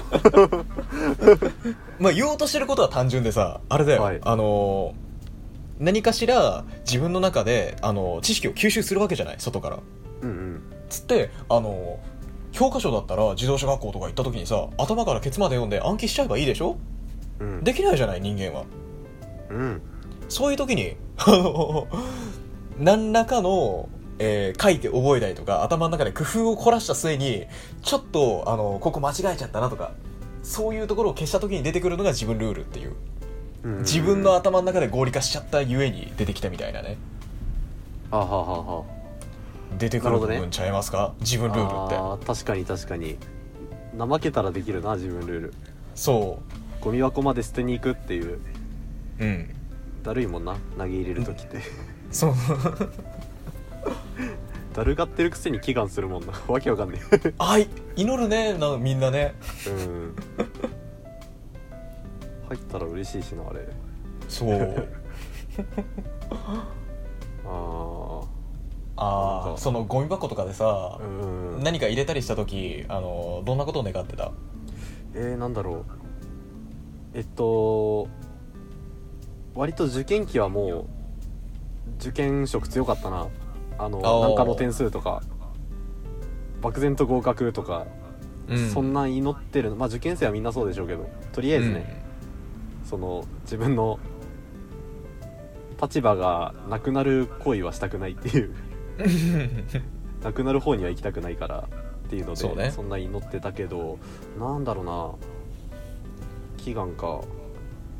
[1.98, 4.20] まあ言おうとしてることは単純でさあれだよ、はい。
[4.22, 5.04] あのー
[5.78, 9.78] 何かしら自分の中で、あのー知識を吸収するわけじゃない外から。
[10.22, 10.62] うんうん。
[10.88, 16.76] つってあのー教科書だったら自動車学校とか行った時にさ頭からケツまで読んで暗記しちゃえばいいでしょ？
[17.40, 17.64] うん。
[17.64, 18.64] できないじゃない人間は。
[19.50, 19.82] うん。
[20.28, 21.88] そういう時にあの
[22.78, 23.88] 何らかの、
[24.20, 27.46] えー書いて覚えたりとか頭の中で工夫を凝らした末に
[27.82, 29.92] ちょっとあのここ間違えちゃったなとか
[30.44, 32.90] そういうところを消した時に出てくるのが自分ルールっていう。
[32.90, 32.96] うん
[33.64, 36.98] 自分の頭の中で合理化しちゃったゆえに出てきたみたいなね。
[38.10, 38.84] はあはあはあは。
[39.78, 41.96] 出てくる部分ちゃいますか、自分ルールって。
[41.96, 43.16] あー確かに確かに。
[43.98, 45.54] 怠けたらできるな自分ルール。
[45.94, 46.40] そ
[46.80, 48.34] ゴミ箱まで捨てに行くっていう。
[48.34, 48.40] う
[49.20, 49.48] うん。
[50.02, 51.62] だるいもんな投げ入れる時って。
[52.12, 52.34] そう。
[54.74, 56.32] だるがってるくせに祈願するもんな。
[56.48, 57.00] わけわかんね
[57.38, 58.52] あい祈るね。
[58.58, 59.34] なみんなね。
[59.66, 60.14] えうん
[62.48, 63.68] 入ったら嬉しいしなあれ。
[64.28, 64.88] そう。
[67.46, 68.20] あ
[68.96, 71.62] ああそのゴミ箱とかでさあ、うん。
[71.62, 74.32] 何か入れたりした時あのどんなことを願ってた？
[75.14, 75.84] えー、なんだろう。
[77.14, 78.08] えっと
[79.54, 80.84] 割と受験期はもう
[82.00, 83.28] 受験色強かったな。
[83.78, 84.28] あのあー。
[84.28, 85.22] 難科の点数とか
[86.60, 87.86] 漠然と合格とか、
[88.72, 92.03] そんなん祈ってるまあ受験生はみんなそうでしょうけどとりあえずね、
[92.84, 93.98] その自分の
[95.80, 98.54] 立場がなくなる行為はしたくないっていう。
[98.98, 99.66] う ん
[100.22, 101.68] なくなる方には行きたくないから
[102.06, 102.72] っていうのでね。
[102.82, 103.98] んな祈ってたけど
[104.38, 105.10] なんだろうな。
[106.64, 107.06] 祈願か。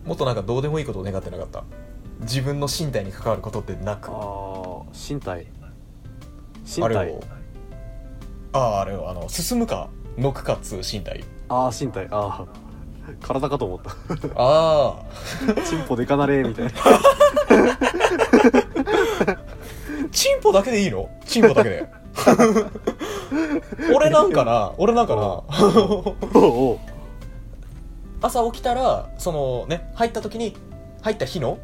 [0.07, 1.65] もっとなんかどうでもいいことを願ってなかった？
[2.21, 4.11] 自分の身体に関わることってなく？
[4.11, 5.47] あー身体。
[6.77, 7.13] 身あれ体。
[7.13, 7.23] を
[8.53, 11.25] あああれをあの進むかノくかっつう身体。
[11.49, 12.07] ああ身体。
[12.11, 12.64] ああ
[13.21, 13.91] 体かと思った。
[14.37, 14.97] あ
[15.65, 16.73] チンポでかなれみたいな。
[16.85, 17.01] あ
[20.11, 21.09] チンポだけでいいの？
[21.27, 21.89] チンポだけで。
[23.95, 24.73] 俺なんかな？
[24.79, 25.43] 俺なんかな？
[28.23, 30.57] 朝起きたらそのね入った時に
[31.03, 31.59] 入った日の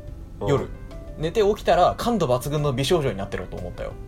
[0.46, 0.68] 夜
[1.16, 3.92] 寝て起きたら感度抜群の美少女になってると思ったよ。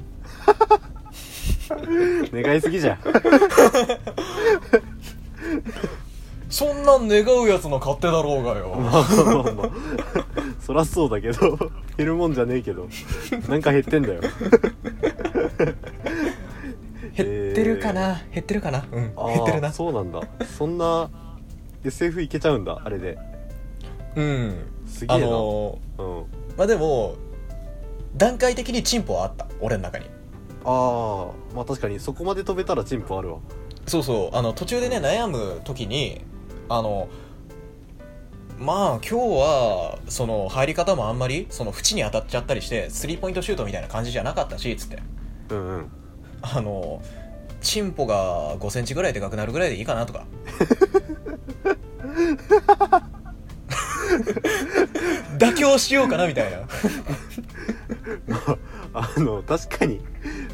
[2.32, 2.98] 願いすぎじゃん
[6.52, 8.74] そんなん願うやつの勝手だろうがよ。
[8.76, 9.04] まあ
[9.42, 9.70] まあまあ。
[10.60, 11.56] そらそうだけど。
[11.96, 12.88] 減るもんじゃねえけど。
[13.48, 14.20] なんか減ってんだよ。
[17.16, 18.84] 減ってるかな、減ってるかな？
[18.92, 19.12] うん。
[19.16, 19.72] あー減ってるな。
[19.72, 20.20] そうなんだ。
[20.58, 21.08] そんな
[21.84, 23.16] SF いけちゃうんだあれで。
[24.14, 24.54] うん。
[24.86, 26.04] あすげえな、のうん。
[26.04, 26.24] ー
[26.58, 27.14] まあでも
[28.14, 29.46] 段階的にチンポはあった。
[29.60, 30.04] 俺の中に。
[30.66, 31.98] ああまあ確かに。
[31.98, 33.38] そこまで飛べたらチンポあるわ。
[33.86, 34.36] そうそう。
[34.36, 36.20] あの途中でね悩む時に
[36.72, 37.08] あの
[38.58, 45.02] まあ今日はその入り方もあんまりその縁に当たっちゃったりしてスリーポイントシュートみたいな感じじゃなかったしつって。
[45.50, 45.90] うんうん。
[46.40, 47.02] あの
[47.60, 50.24] チンポが5センチぐらいでかくなるぐらいでいいかなとか。
[55.38, 56.58] 妥協しようかなみたいな、
[58.92, 60.00] あの確かに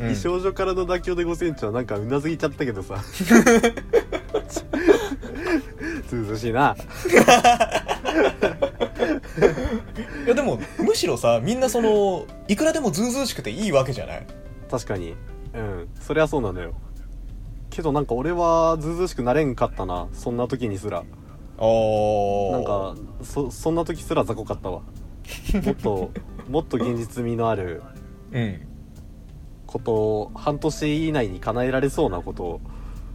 [0.00, 0.08] うん。
[0.08, 2.96] 美少女からの妥協で5センチはなんかうなずいちゃったけどさ
[6.30, 6.76] 涼しいな。
[10.26, 14.26] いやでもむしろさみんなそのいくらでもずうずうしくていいわけじゃない？
[14.70, 15.14] 確かに。
[15.54, 15.88] うん。
[16.00, 16.74] そりゃそうなのよ。
[17.70, 20.08] けどなんか俺はずうずうしくなれんかったな。
[20.12, 21.04] そんな時にすら。
[21.58, 24.80] おなんかそそんな時すら雑魚かったわ。
[25.64, 26.10] もっと
[26.48, 27.82] もっと現実味のある
[28.32, 28.60] うん。
[29.66, 32.60] ことを半年以内に叶えられそうなことを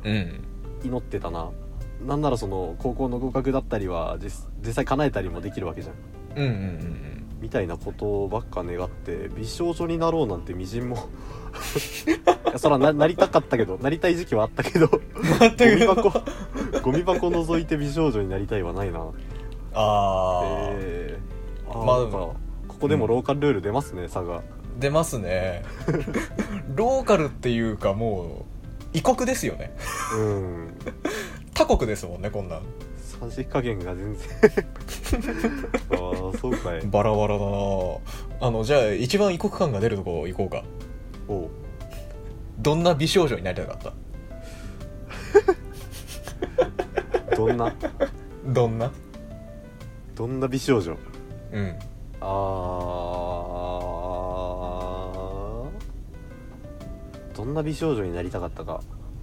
[0.04, 0.44] うん。
[0.84, 1.50] 祈ってたな
[2.06, 5.96] なんならその高校の合格だったりは実実際叶えたりもできるわけじゃん。
[6.36, 7.14] うんうんうん
[7.44, 11.10] みたいなことばっか願って美少女になろうなんてみじんも
[12.56, 14.98] そらななりたかったけどなりたい時期はあったけどゴ
[15.76, 16.24] ミ箱
[16.82, 19.00] ゴミ箱覗いて美少女になりたいはないな。
[19.00, 19.10] あ
[19.74, 22.28] あ、えー、あーまあ
[22.68, 24.42] ここでもローカルルール出ますね、差が。
[24.80, 25.64] 出ますね。
[26.76, 28.54] ローカルっていうかもう
[28.94, 29.76] 異国ですよね。
[30.18, 30.76] うん
[31.54, 32.62] 他国ですもんねこんなん。
[32.98, 34.28] さじ加減が全然。
[35.92, 36.00] ああ
[36.40, 36.82] そうかい。
[36.82, 37.52] バラバラだな。
[38.42, 40.64] あのじゃあ一番異国感が出るとこ行こうか。
[41.28, 41.50] おう。
[42.60, 43.78] どんな美少女になりたかっ
[47.30, 47.34] た？
[47.38, 47.74] どんな？
[48.48, 48.92] どんな？
[50.16, 50.98] どんな美少女？
[51.52, 51.76] うん。
[52.22, 52.30] あー。
[57.36, 58.82] どんな美少女になりたかったか。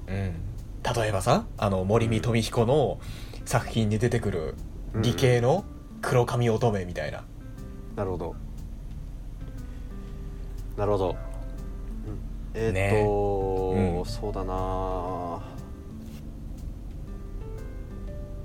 [0.09, 0.35] うん
[0.83, 3.01] 例えばさあの森見富彦の
[3.45, 4.55] 作品に出てくる
[4.95, 5.65] 理系の
[6.01, 7.25] 黒髪乙女みたいな、
[7.97, 8.35] なるほど。
[10.77, 11.17] なるほど、うん。
[12.55, 14.05] えーっねと、うん。
[14.07, 15.43] そうだな。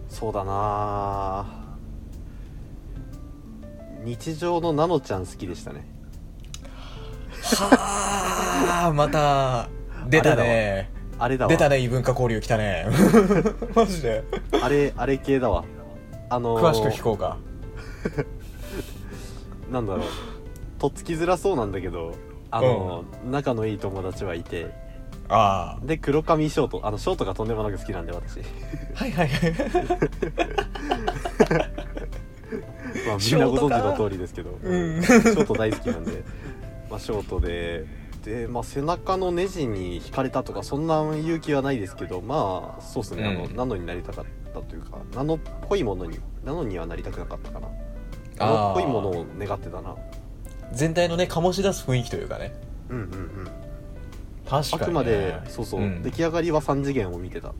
[0.09, 1.45] そうだな。
[4.03, 5.87] 日常のナノちゃん好きでしたね。
[7.41, 9.69] はあまた
[10.09, 11.49] 出たねあれだわ。
[11.49, 12.87] 出たね異文化交流来たね。
[13.75, 14.23] マジで。
[14.61, 15.63] あれあれ系だわ。
[16.29, 17.37] あのー詳しく聞こうか。
[19.71, 20.05] なんだろう。
[20.79, 22.13] とっつきづらそうなんだけど
[22.51, 24.83] あの、仲のいい友達はいて。
[25.27, 28.41] あで黒髪ショートあのショートがとんでもなく好きなんで私。
[28.41, 28.43] あ
[28.93, 29.53] はいはいはい。
[33.07, 35.01] まあみんなご存知の通りですけど、うん。
[35.01, 36.23] ショート大好きなんで、
[36.89, 37.85] まあ、ショートで
[38.25, 47.67] で、まあ、背中のネジに引かれたとかそんな勇気はないですけどまあそうっすね、あのうんナノになりたかったというかナノっぽいものにナノにはなりたくなかったかな。
[48.37, 49.95] ナノっぽいものを願ってたな。
[50.73, 52.53] 全体のね醸し出す雰囲気というかね。
[52.89, 53.47] うんうんうん。
[54.47, 56.01] 確かに、ね、あくまでそうそう、ん。
[56.01, 57.49] 出来上がりは3次元を見てた。
[57.49, 57.51] っ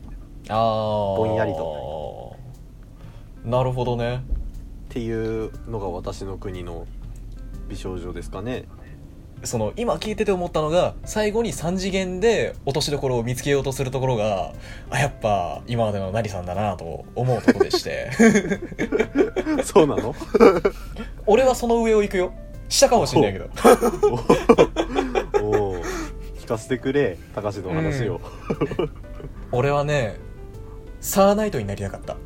[0.48, 2.36] ああぼんやりと。
[3.44, 4.22] なるほどね。
[4.88, 6.86] ていうのが私の国の
[7.68, 8.64] 美少女ですかね
[9.44, 14.52] その今聞いてて思ったのが最後に3次元で落としどころを見つけようとするところが
[14.90, 18.10] あやっぱ今までの成さんだなと思うとこでして。
[19.62, 20.14] そうなの？
[21.26, 22.32] 俺はその上を行くよ。
[22.68, 23.48] 下かもしんないけど。
[25.42, 25.46] お
[25.76, 25.82] お
[26.40, 28.20] 聞かせてくれ高橋の話を、
[29.52, 30.16] 俺はね
[31.00, 32.16] サーナイトになりたかった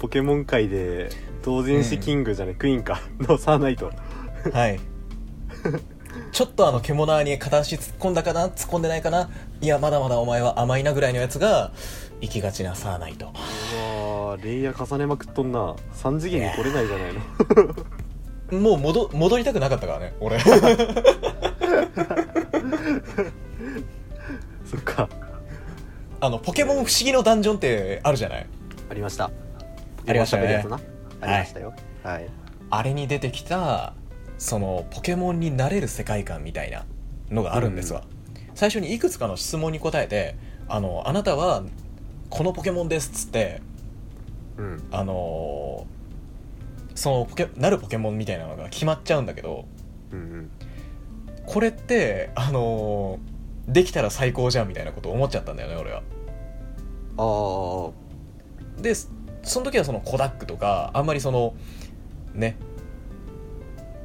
[0.00, 1.10] ポケモン界で
[1.42, 3.00] 同人誌キングじゃね、クイーンか。
[3.20, 3.92] のサーナイト。
[4.52, 4.80] はい。
[6.32, 8.48] ちょっとあの獣に片足突っ込んだかな？
[8.48, 9.28] 突っ込んでないかな？
[9.60, 11.70] いやまだまだお前は甘いなぐらいのやつが
[12.22, 13.26] 行きがちなサーナイト。
[13.26, 15.76] うわーレイヤー重ねまくっとんな。
[15.94, 17.12] 3次元に来れないじゃない
[18.52, 18.58] の。
[18.58, 20.40] もう戻戻りたくなかったからね俺。
[20.40, 20.48] そ
[24.78, 25.08] っか。
[26.22, 28.46] あのポケモン不思議のダンジョンってあるじゃない？
[28.90, 29.30] ありました
[30.06, 30.64] ありましたね。
[31.20, 31.74] ありましたよ。
[32.02, 32.26] はい、
[32.70, 33.94] あれに出てきた
[34.38, 36.86] そのポケモンになれる世界観みたいな
[37.30, 38.04] のがあるんですわ、
[38.54, 40.36] 最初にいくつかの質問に答えて
[40.68, 41.64] あのあなたは
[42.30, 43.60] このポケモンですっつって
[44.56, 44.88] うん。
[44.90, 45.86] あの
[46.94, 49.66] そのポケなるポケモンみたいなのが決まっちゃうんだけど
[50.12, 50.50] うんうん。
[51.46, 53.18] これってあの
[53.66, 56.02] できたら最高じゃんみたいなことを思っちゃったんだよね俺は。
[57.16, 57.90] あ
[58.78, 58.94] あで
[59.50, 61.54] その時はそのコダックとかあんまりその
[62.34, 62.56] ね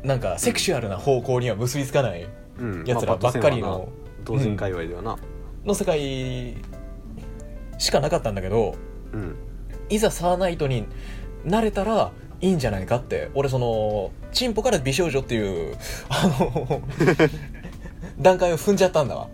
[0.04, 2.28] なんかセクシュアルな方向には結びつかない
[2.58, 2.84] うん。
[2.86, 3.90] やつらばっかりの
[4.24, 5.18] 同人界隈ではな、
[5.64, 6.56] の世界
[7.78, 8.76] しかなかったんだけど
[9.14, 9.36] うん。
[9.90, 10.88] いざサーナイトに
[11.44, 13.30] なれたらいいんじゃないかって。
[13.36, 15.78] 俺そのチンポから美少女っていう
[16.10, 16.82] あの
[18.20, 19.28] 段階を踏んじゃったんだわ。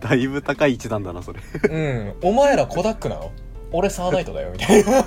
[0.00, 1.40] だいぶ高い位置なんだなそれ。
[1.68, 2.14] うん。
[2.22, 3.32] お前らコダックなの？
[3.72, 5.04] 俺サーナイトだよみたいな。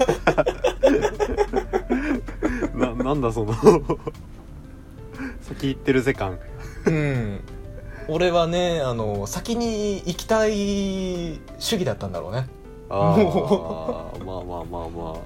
[2.95, 3.53] ななんだその。
[5.41, 6.37] 先行ってるぜ感
[6.85, 7.41] うん。
[8.09, 12.47] 俺はねあの先に行きたい主義だったんだろうね。
[12.89, 13.15] あ
[14.15, 15.19] あまあまあまあま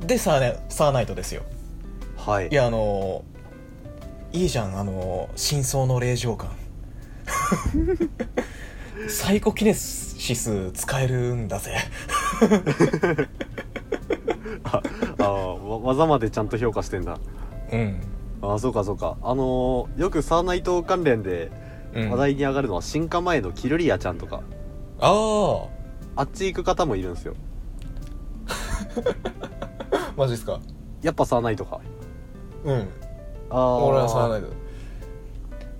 [0.00, 1.42] でサー,、ね、サーナイトですよ。
[2.26, 2.48] あはい。
[2.48, 3.24] いやあの
[4.32, 6.50] いいじゃんあの真相の霊場感
[9.08, 9.74] サイコキネ
[10.24, 11.76] シス使えるんだぜ。
[14.64, 14.80] あ
[15.22, 17.18] あわ技までちゃんと評価してんだ。
[17.70, 18.00] うん、
[18.40, 19.18] ああそうかそうか。
[19.22, 21.52] あのーよくサーナイト関連で
[21.94, 24.40] うん、話題に上がるのは進化前のキルリアちゃんとか。
[24.98, 25.66] あ
[26.16, 27.34] あっち行く方もいるんですよ。
[29.92, 30.58] あ マジっすか？
[31.02, 31.80] やっぱサーナイトか
[32.64, 32.88] うん。
[33.50, 34.46] ああ俺はサーナイト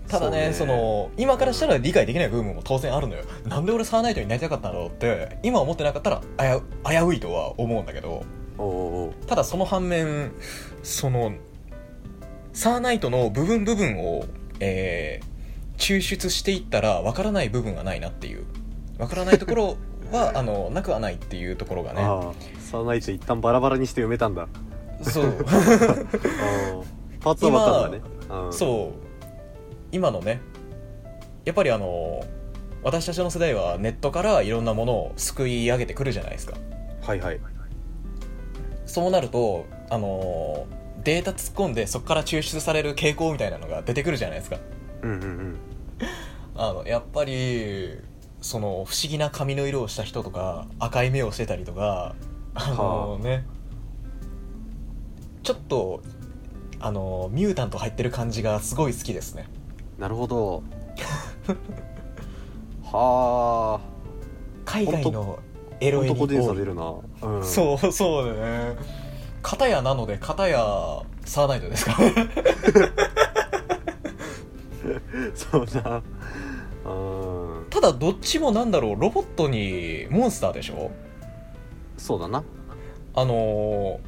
[0.09, 3.25] ただねそその今からしたら理解できない部分も当然あるのよ。
[3.47, 8.25] なんで俺サーナイトになりたかったんだろうって今思ってなかったら危う危ういとは思うんだけど。
[9.27, 10.31] ただその反面
[10.85, 11.33] その
[12.53, 14.27] サーナイトの部分部分を、
[14.61, 15.35] えー
[15.77, 18.45] 抽出していったらわからない部分はないなっていう。
[18.99, 19.77] わからないところ
[20.13, 22.03] は あのなくはないっていうところがね。
[22.61, 24.49] サーナイト一旦バラバラにして読めたんだ。
[25.03, 25.33] そう。
[27.21, 28.03] パーツは分かんだね。
[28.47, 28.53] うん。
[28.53, 29.04] そう
[29.95, 30.40] 今のね
[31.45, 32.24] やっぱりあの
[32.82, 36.57] 私たちの世代はネットからいろんなものをすくい上げてくるじゃないですか。
[37.01, 37.40] はいはい。
[38.86, 40.66] そうなるとあの
[41.05, 44.59] データ突っ込んでそこから抽出される傾向みたいなのが出てくるじゃないですか。
[45.03, 45.57] うんうんうん。
[46.57, 47.97] あのやっぱり
[48.40, 52.16] その不思議な髪の色をした人とか赤い目をしてたりとか
[52.55, 53.47] あのはね。
[55.45, 56.03] ちょっと
[56.80, 59.47] あのミュータント入ってる感じがすごい好きですね
[59.99, 60.62] なるほど。
[62.84, 63.95] はあ。
[64.64, 65.38] 海外の
[65.80, 68.76] エロエに出るな、うん、 そうそうだね。
[69.42, 70.59] 片やなので片や
[71.24, 71.97] サーナイトですか？
[75.34, 76.03] そうな
[76.86, 76.95] う
[77.62, 77.66] ん。
[77.70, 80.90] ただどっちもなんだろうロボットにモンスターでしょ？
[81.99, 82.42] そうだな。
[83.14, 83.99] あのー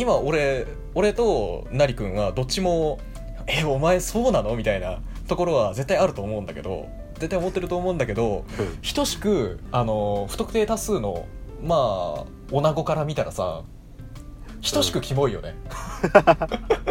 [0.00, 0.64] 今俺
[0.94, 3.00] 俺となりくんはどっちも
[3.48, 8.78] 「えお前そうなの?」みたいなところは絶対あると思うんだけど絶対思ってると思うんだけどうん。
[8.94, 11.26] 等しく、あのー不特定多数の
[11.62, 13.62] まあ女子から見たらさ
[14.72, 15.54] 等しくキモいよね、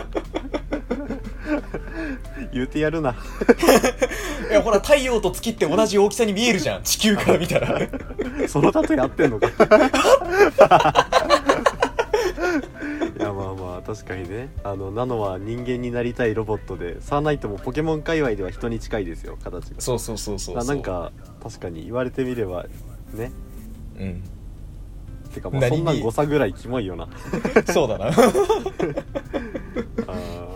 [2.53, 3.11] 言うてやるな。
[4.49, 6.83] いやほら太陽と月って同じ大きさに見えるじゃん。
[6.83, 7.79] 地球から見たら。
[8.47, 9.47] その例え合ってんのか
[13.87, 14.49] 確かにね。
[14.65, 19.79] あのナノは人間になりたいロボットでサーナイトもポケモン界隈では人に近いですよ形が。
[19.79, 22.65] そうそうそうそうあなんか確かに言われてみれば
[23.13, 23.31] ね。
[23.97, 24.21] うん。
[25.33, 27.07] てかまあ何にそんなん誤差ぐらいキモいよな。
[27.71, 28.07] そうだな。
[30.07, 30.47] あ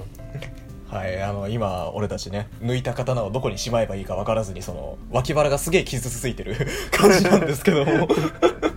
[0.94, 6.54] はいあの今俺たちね抜いた刀をどこにしまえばいいか分からずにその脇腹がすげえ傷ついてる
[6.92, 7.86] 感じなんですけども。
[7.86, 8.72] ー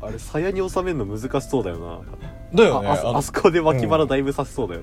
[0.00, 2.00] あれ鞘に収めるの難しそうだよな
[2.54, 4.82] だよねああそあそこで脇腹だいぶ刺しそうだよ、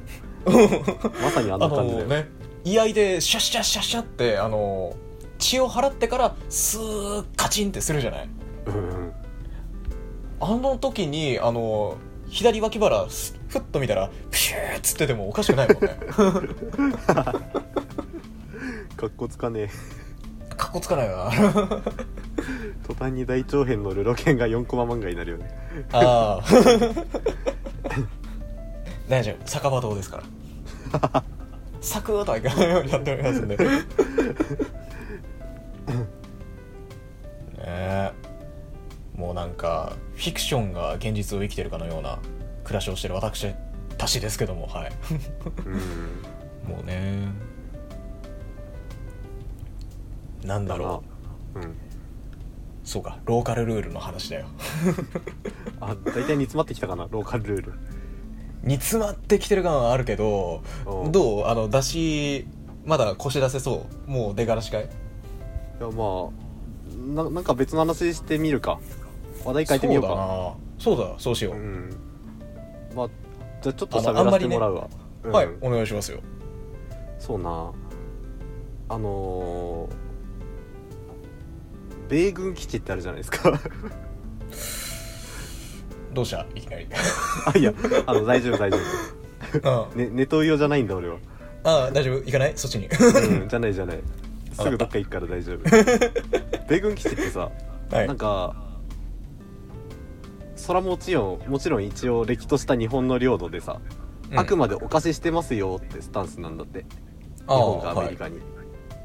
[1.21, 2.27] まさにあんあな感じだよ、のね
[2.63, 4.95] 居合でシャッシャッシャッシャッってあの
[5.37, 8.29] 血を払ってからスーッカチンってするじゃない。
[8.67, 9.11] うんうん。
[10.39, 11.97] あの時にあの
[12.29, 15.99] 左脇腹すふっと見たらプシューッつっててもおかしくないもんね。
[18.95, 19.69] かっこつかね
[20.49, 20.55] え。
[20.55, 21.29] かっこつかないよな
[22.87, 25.49] 途端に大長編のルロケンが4コマ漫画になるよね。
[25.91, 26.43] ああ。
[29.09, 29.37] 大丈夫。
[29.45, 31.23] 酒場島ですから。
[31.81, 33.57] サクッとはいかないようになっておりますんで。
[33.57, 33.65] ね
[37.59, 38.11] え。
[39.15, 42.19] もうなんかフィクションが現実を生きてるかのような
[42.63, 43.53] 暮らしをしてる私
[43.97, 44.91] たちですけどもはい。
[45.65, 46.73] うん。
[46.73, 47.27] もうね。
[50.43, 51.03] なんだろ
[51.55, 51.59] う。
[51.59, 51.92] うん
[52.83, 54.45] そうかローカルルールの話だよ。
[55.79, 57.73] あ大体煮詰まってきたかなローカルルール。
[58.63, 61.11] 煮詰まってきてる感はあるけどうん。
[61.11, 61.45] どう？
[61.47, 62.47] あの出し
[62.85, 64.11] まだ腰出せそう？
[64.11, 64.83] もう出がらしかい？
[64.83, 64.87] い
[65.81, 68.79] やまあななんか別の話してみるか。
[69.45, 70.09] 話題変えてみようか。
[70.77, 71.07] そうだな。
[71.07, 71.89] そうだそうしよう、ん。
[72.95, 73.07] まあ
[73.61, 74.89] じゃあちょっと喋らせてもらうわ、
[75.23, 75.31] うん。
[75.31, 76.19] はいお願いしますよ。
[77.19, 77.71] そうな。
[78.89, 80.02] あのー
[82.13, 83.59] 米軍基地ってあるじゃないですか。
[86.13, 86.45] どうした？
[86.53, 86.87] いきなり。
[87.51, 87.73] あいや
[88.05, 88.77] あの大丈夫大丈
[89.63, 89.79] うん。
[89.79, 91.17] 夫、ね、ネトウヨじゃないんだ俺は。
[91.63, 92.17] ああ大丈夫？
[92.19, 92.53] 行かない？
[92.55, 92.85] そっちに。
[92.87, 93.99] うんじゃないじゃない。
[94.53, 95.59] すぐどっか行くから大丈夫。
[96.69, 97.49] 米軍基地ってさ
[97.89, 98.07] はい。
[98.07, 98.55] なんか
[100.55, 103.79] そらもちろんもちろん一応歴とした日本の領土でさ、
[104.35, 106.81] あくままでお貸ししてますよってスタンスなんだって。
[106.81, 106.85] 日
[107.47, 108.39] あ本がアメはいリカに、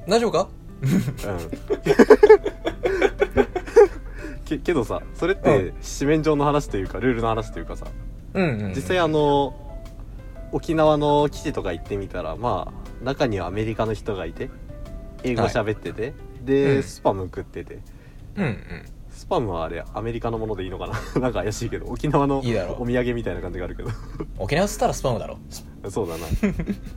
[0.07, 0.49] 大丈夫か？
[0.53, 0.58] うん
[4.45, 5.75] けけどさそれってうん。
[5.99, 7.87] 紙面上の話というかルールの話というかさ
[8.35, 9.55] うんうん実際あの
[10.53, 14.51] 沖縄の基地とか行ってみたらまあ中にはアメリカの人がいて
[15.23, 16.83] 英語喋ってて、で、うん。
[16.83, 17.81] スパム食ってて。
[18.37, 18.57] うんうん。
[19.11, 20.93] スパムはあれアメリカのものでいいのかな？
[21.21, 22.83] なんか怪しいけど沖縄のいいだろう。
[22.83, 23.91] お土産みたいな感じがあるけど。
[24.39, 25.39] 沖縄っつったらスパムだろ。
[25.89, 26.21] そうだな。
[26.21, 26.31] まあ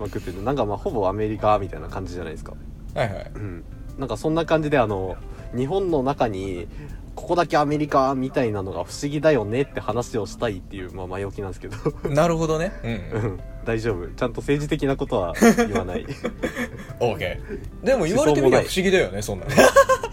[0.06, 0.42] 食ってて。
[0.42, 2.54] なんかまあほぼアメリカみたいな感じじゃないですか。
[2.94, 3.32] はいはい。
[3.36, 3.64] うん
[3.98, 5.16] なんかそんな感じであの
[5.56, 6.68] 日本の中に
[7.16, 11.78] ここだけアメリカみたいなのが不思議だよねって話をしたいっていう、まあ、前置きなんですけど。
[12.10, 12.72] なるほどね。
[12.84, 13.26] ううん。
[13.34, 13.40] ん。
[13.66, 14.08] 大丈夫。
[14.08, 16.06] ちゃんと政治的なことは言わない。
[17.00, 19.52] オーケーでも言われてみりゃ不思議だよねそんなの。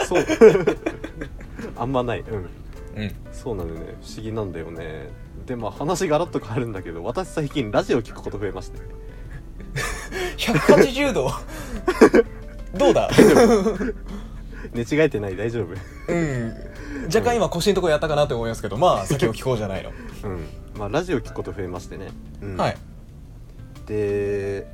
[0.07, 0.25] そう。
[1.77, 2.21] あんまない。
[2.21, 3.03] うん。
[3.03, 3.15] うん。
[3.33, 3.95] そうなんだよね。
[4.03, 5.09] 不思議なんだよね。
[5.47, 8.81] でまあ話ガラッと変わるんだけど私最近ラジオ聞くこと増えまして。
[10.37, 11.31] 180度？
[12.77, 13.09] どうだ？
[14.75, 15.37] 寝違えてない。
[15.37, 15.75] 大丈夫。
[16.13, 16.53] うん。
[17.07, 19.91] 若干今腰のとこやったかなって思いますけどまあ先を聞こうじゃないの。
[20.25, 20.47] うん。
[20.77, 22.09] まあラジオ聞くこと増えましてね、
[22.43, 22.57] うん。
[22.57, 22.77] はい。
[23.87, 24.67] で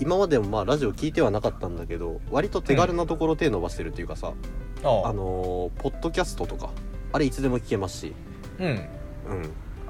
[0.00, 4.32] 今までもまあラジオ聞いてはなかったんだけど割と手軽なところ手伸ばしてるっていうかさ、
[4.84, 5.02] あ。
[5.04, 6.70] あのーポッドキャストとか
[7.12, 8.12] あれいつでも聞けますし。
[8.58, 8.66] うん。
[8.66, 8.80] うん。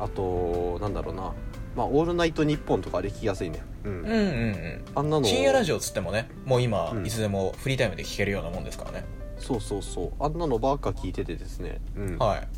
[0.00, 1.32] あとなんだろうな。
[1.76, 4.84] まあ「オールナイトニッポン」とかあれ聞きやすいねうん、うんうんうん。
[4.96, 5.24] あんなの。
[5.24, 7.06] 深夜ラジオっつってもねもう今、うん。
[7.06, 9.04] いつでもフリータイムで聞けるようなもんですからね。
[9.38, 10.12] そうそうそう。
[10.18, 12.18] あんなのばっか聞いててですね、うん。
[12.18, 12.48] はい。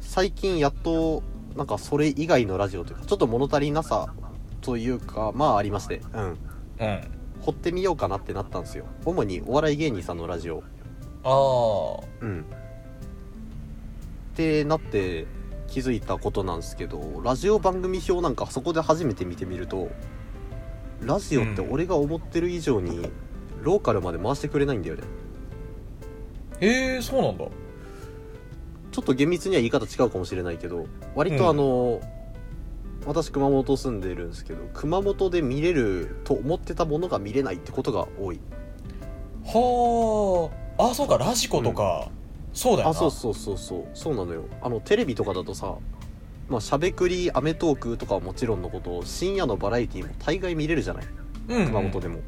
[0.00, 1.22] 最近やっと
[1.56, 4.12] なんかそれ以外のラジオというかちょっと物足りなさ
[4.60, 6.00] というかまあありまして。
[6.12, 6.38] うん。
[6.80, 7.00] うん。
[7.40, 8.86] 掘ってみようかなってなったんですよ。
[9.04, 10.62] 主にお笑い芸人さんのラジオ。
[11.22, 12.40] あうん。
[14.34, 15.26] ってなって
[15.68, 19.90] 気づいたことなんですけどラジオ番組表なんかそこで初めて見てみると
[21.04, 21.72] ラジオってうん。
[21.72, 23.08] 俺が思ってる以上に
[23.62, 25.02] ローカルまで回してくれないんだよね。
[26.60, 27.44] あへえそうなんだ。
[28.92, 30.86] ちょっと厳密には言い方違うかもしれないけど
[31.16, 32.00] 割とあの、
[33.06, 38.40] 私熊本住んでるんですけど熊本で見れると思ってたものが見れないってことが多い。
[39.44, 40.90] はあ。
[40.90, 42.08] あそうかラジコとか、
[42.52, 42.90] そうだよな。
[42.90, 43.84] あそうそうそうそう。
[43.94, 44.44] そうなのよ。
[44.62, 45.74] あのテレビとかだとさ
[46.48, 51.04] まあしゃべくりアメトークとかはもちろんのこと深夜のバラエティーも大概見れるじゃない
[51.48, 51.66] うんうん。
[51.66, 52.20] 熊本でも、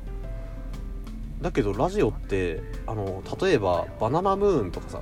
[1.41, 5.01] だけどラジオってあの例えば「バナナムーン」とかさ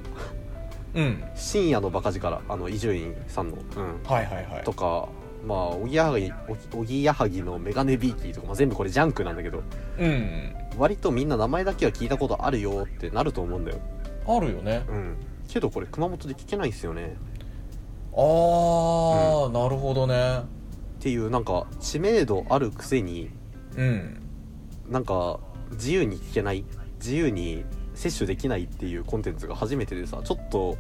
[0.95, 1.25] うん。
[1.35, 4.65] 深夜のバカ力あの伊集院さんの、うん、はいはいはい。
[4.65, 5.09] とか
[5.47, 6.33] まあおぎやはぎ
[6.73, 9.63] おおぎやはぎのメガネビーキーとか、まあ、全部これジャンクなんだけど
[9.99, 13.79] うん割とみんな名前だけは聞いたことあるよってなると思うんだよ。
[14.27, 14.85] あるよね。
[14.89, 15.17] うん。
[15.49, 17.17] けどこれ熊本で聞けないんですよね
[18.17, 20.39] ああ、なるほどね。
[20.39, 20.43] っ
[21.01, 23.31] ていうなんか知名度あるくせに
[23.77, 24.21] うん。
[24.89, 25.41] なんか
[25.73, 26.65] 自由に聞けない
[26.99, 30.77] 自由に摂取できないっていうコンテンツが初めてでさちょっと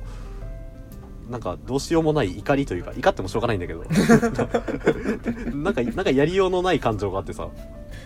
[1.30, 3.82] なんかどうしようもない怒りというか怒ってもしょうがないんだけど。
[5.56, 7.48] なんかなんかやりようのない感情があってさ。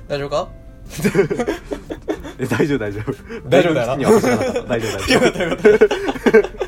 [0.09, 0.49] 大丈夫か？
[2.39, 3.13] え大丈夫大丈夫。
[3.49, 3.97] 大丈夫だよな。
[3.97, 4.89] 大丈夫大丈
[5.53, 6.68] 夫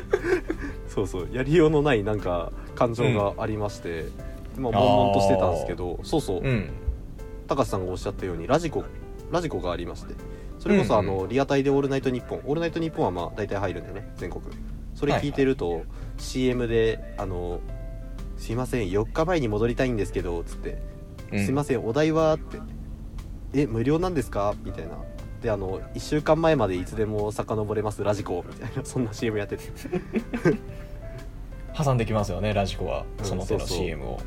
[0.93, 4.05] そうそうやりようのないなんか感情がありまして、
[4.57, 6.69] まあ悶々としてたんですけどそうそう、うん。
[7.47, 8.83] 高橋さんがおっしゃったようにラジコ
[9.31, 10.13] ラジコがありまして
[10.59, 14.43] それこそあの、リアタイで「オールナイトニッポン」「オールナイトニッポン」はまあ大体入るんでね全国。
[14.93, 15.83] それ聞いてると、
[16.17, 17.61] CM であの
[18.37, 20.81] 「すいません4日前に戻りたいんですけど」つって
[21.37, 22.59] 「すいませんお題は?」って
[23.55, 24.97] 「え無料なんですか?」みたいな
[25.41, 29.63] であの1週間前までいつでも遡れますラジコみたいな そんな CM やってて。
[31.73, 33.05] 挟んできますよねラジコは。
[33.19, 33.77] うんその手のそうそう。
[33.77, 34.19] CM を。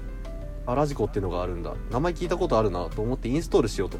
[0.66, 1.74] あラジコっていうのがあるんだ。
[1.90, 3.98] 名前聞いたことあるなと思ってインストールしようと。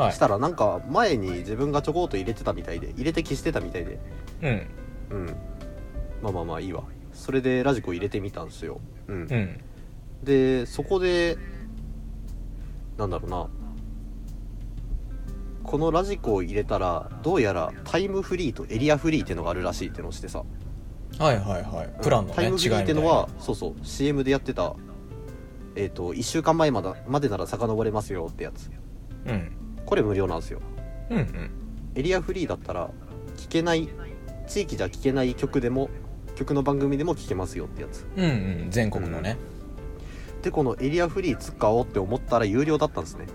[0.00, 0.12] はい。
[0.12, 3.98] したらなんか前に自分がちょこっと入れてたみたいで入れて消してたみたいで。
[4.42, 4.66] うん。
[5.10, 5.26] うん。
[6.22, 6.84] まあまあまあいいわ。
[7.12, 8.80] それでラジコ入れてみたんですよ。
[9.08, 9.26] うん。
[9.30, 9.60] うん。
[10.24, 11.36] でそこで
[12.98, 13.48] なんだろうな
[15.62, 20.42] このラジコを入れたらどうやらタイムフリーとエリアフリーってのがあるらしいってのをしてさ。
[21.18, 22.02] はいはいはい。
[22.02, 24.74] プランのねタイムフリーってのはそうそう CM でやってた。
[25.76, 28.70] えっ、と1週間前までまでなら遡れますよってやつ。
[29.24, 29.44] たいな
[29.84, 30.60] これ無料なんですよ。
[31.10, 31.24] うんうん。
[31.24, 31.50] うん
[31.96, 32.88] エリアフリーだったら
[33.36, 33.88] 聞けない
[34.46, 35.90] 地域じゃ聴けない曲でも
[36.36, 38.06] 曲の番組でも聴けますよってやつ。
[38.16, 38.28] うんう
[38.66, 38.66] ん。
[38.70, 39.36] 全国のね、
[40.42, 43.26] でこのエリアフリー使おうって思ったら有料だったんですね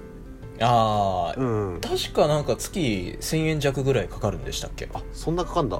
[0.61, 1.43] ああ、う
[1.77, 1.81] ん。
[1.81, 4.89] 確かなんか月1000円弱ぐらいかかるんでしたっけ？
[4.93, 5.79] あそんなかかんだ。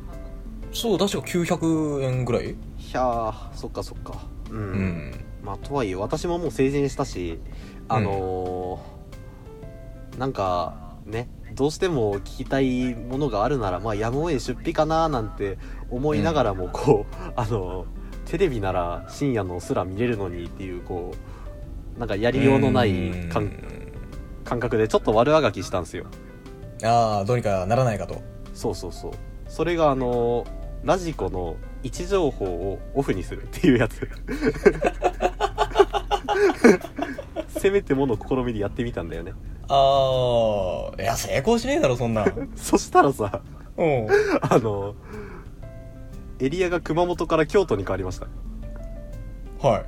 [0.73, 2.55] そう確か900円ぐらい。
[2.77, 4.13] ひゃーそっかそっか。
[4.51, 5.25] うん、うん。
[5.43, 7.39] まあとはいえ私ももう成人したし
[7.87, 15.57] あのーなんかねどうしても聞きたいものがあるならまあやむを得出費かななんて
[15.89, 17.85] 思いながらもこう、 あのー
[18.25, 21.13] テレビなら深夜のすら見れるのにっていうこ
[21.95, 22.91] うなんかやりようのない
[23.29, 23.49] 感うん。
[23.51, 23.51] 感
[24.45, 26.05] 覚でちょっと悪あがきしたんですよ。
[26.83, 28.21] ああどうにかならないかと。
[28.53, 29.11] そうそうそう。
[29.47, 34.07] それがあのーラジコの位置情報をオフにするっていうやつ。
[37.59, 39.33] せめてもの試みでやってみたんだよね。
[39.67, 42.49] ああいや成功しねえだろそんなん。
[42.55, 43.41] そしたらさ
[43.77, 44.07] うん。
[44.41, 44.93] あの
[46.39, 48.27] エリアが熊本から京都に変わりました。
[49.67, 49.85] はい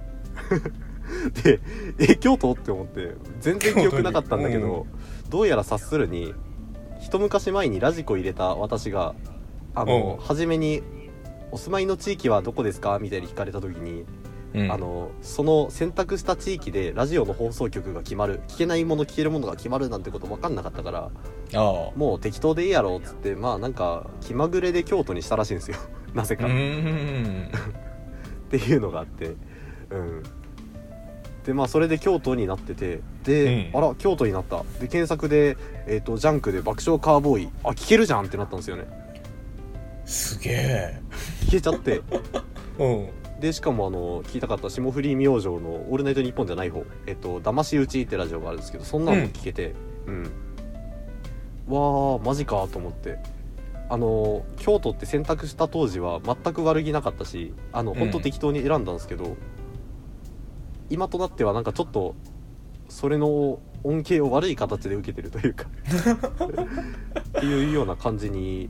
[1.32, 1.60] で
[2.00, 2.54] え京都？
[2.54, 4.86] って思って全然記憶なかったんだけ京ど、
[5.30, 6.34] どうやら察するに
[7.02, 9.16] 一昔前にラジコ入れた私が
[9.76, 10.22] あの、う。
[10.24, 10.84] ん初めに
[11.52, 14.06] 「お住まいの地域はどこですか?」みたいに聞かれた時に、
[14.54, 14.72] うん。
[14.72, 21.12] あのその選択した地域でラジオの放送局が決まる聞けないもの聞けるものが決まるなんてこと分かんなかったから
[21.96, 25.78] もう適当でいいやろっつってまあなんか気まぐれで京都にしたらしいんですよ。
[26.16, 27.52] なぜうか、 っん
[28.50, 29.36] ていうのがあって
[29.92, 30.24] うん
[31.48, 33.78] でまあそれで京都になっててで、うん。
[33.78, 34.64] あら京都になった。
[34.82, 37.50] で検索で、えー、とジャンクで爆笑カーボーイ。
[37.64, 38.86] あ聞けるじゃんってなったんですよね。
[40.06, 41.02] すげえ。
[41.46, 42.02] 聞けちゃって。
[42.80, 43.10] うん。
[43.40, 45.54] でしかもあの聞きたかった霜降り明星の
[45.90, 49.74] 「オールナイトニッポン」じゃない方「えっと騙し討ち」ってラジオがあるんですけどそんなのも聞けて。
[50.06, 50.24] うん、
[51.74, 53.20] わあマジかと思って。
[53.90, 58.00] あの京都って選択した当時は全く悪気なかったしあのうん。
[58.00, 59.38] 本当適当に選んだんですけど、
[60.90, 62.16] 今となってはなんかちょっと
[62.90, 65.66] それの恩恵を悪い形で受けてるというか。
[67.38, 68.70] っていうような感じに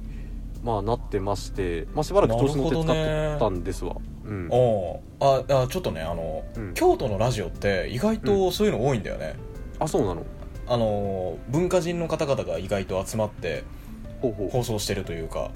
[0.64, 3.96] まあなってまして、まあ、しばらく調子乗って使ってたんですわ、
[4.26, 4.48] うん。
[4.52, 6.74] おああちょっとねあの、うん。
[6.74, 9.36] 京都のラジオって意外とそういうの多いんだよね、
[9.80, 10.26] あそうなの？
[10.68, 13.64] あの文化人の方々が意外と集まって
[14.22, 15.52] 放送してるというか。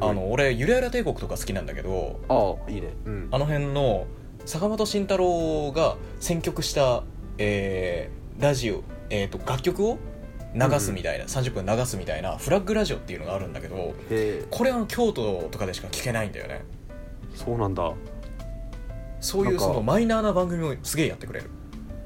[0.00, 2.94] あの俺ゆるやら帝国とか好きなんだけどああいいね。
[3.04, 3.28] うん。
[3.32, 4.06] あの辺の
[4.44, 7.04] 坂本慎太郎が選曲した、
[7.38, 9.98] えーラジオ、えー、と楽曲を
[10.54, 13.94] 流すみたいな、30分流すみたいなフラッグラジオっていうのがあるんだけど
[14.50, 16.64] これは京都とかでしか聞けないんだよね。
[17.34, 17.92] そうなんだ。
[19.20, 21.50] そういうそのマイナーな番組をすげえやってくれる。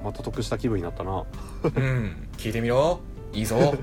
[0.05, 1.25] また得した気分になったな。
[1.65, 2.29] うん。
[2.37, 3.01] 聞いてみろ。
[3.33, 3.57] いいぞ。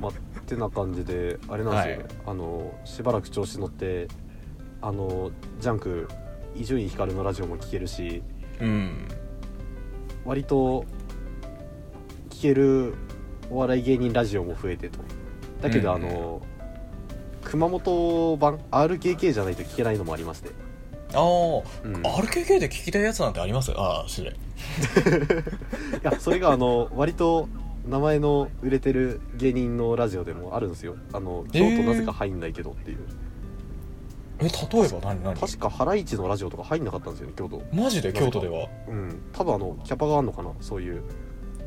[0.00, 1.96] まあってな感じであれなんですよ。
[1.96, 4.08] ね、あのしばらく調子乗って
[4.82, 5.30] あの
[5.60, 6.08] ジャンク
[6.54, 8.22] 伊集院光のラジオも聴けるし
[8.60, 9.08] うん。
[10.24, 10.84] 割と
[12.30, 12.94] 聴ける
[13.50, 14.98] お笑い芸人ラジオも増えてと。
[15.60, 16.42] だけど、うんあの
[17.44, 20.50] 熊本版 RKK じゃないと聞けないのもありまして、
[21.12, 21.22] ああ、
[21.84, 23.72] うん、い RKK で聞きたいやつなんてあります？
[23.76, 24.32] ああ失礼。
[26.02, 27.48] やそれがあの割と
[27.86, 30.96] 名前の売れてる芸人のラジオでもあるんですよ。
[31.12, 33.12] あの京都なぜか入んないけどっていう、え
[34.48, 35.36] 例えば何何？
[35.36, 37.62] 確かハライチのラジオとか入んなかったんですよね京都。
[37.72, 38.12] マジで？
[38.12, 38.68] 京都では？
[38.88, 39.22] うん。
[39.32, 40.50] 多分あのキャパがあるのかな？
[40.60, 41.02] そういう。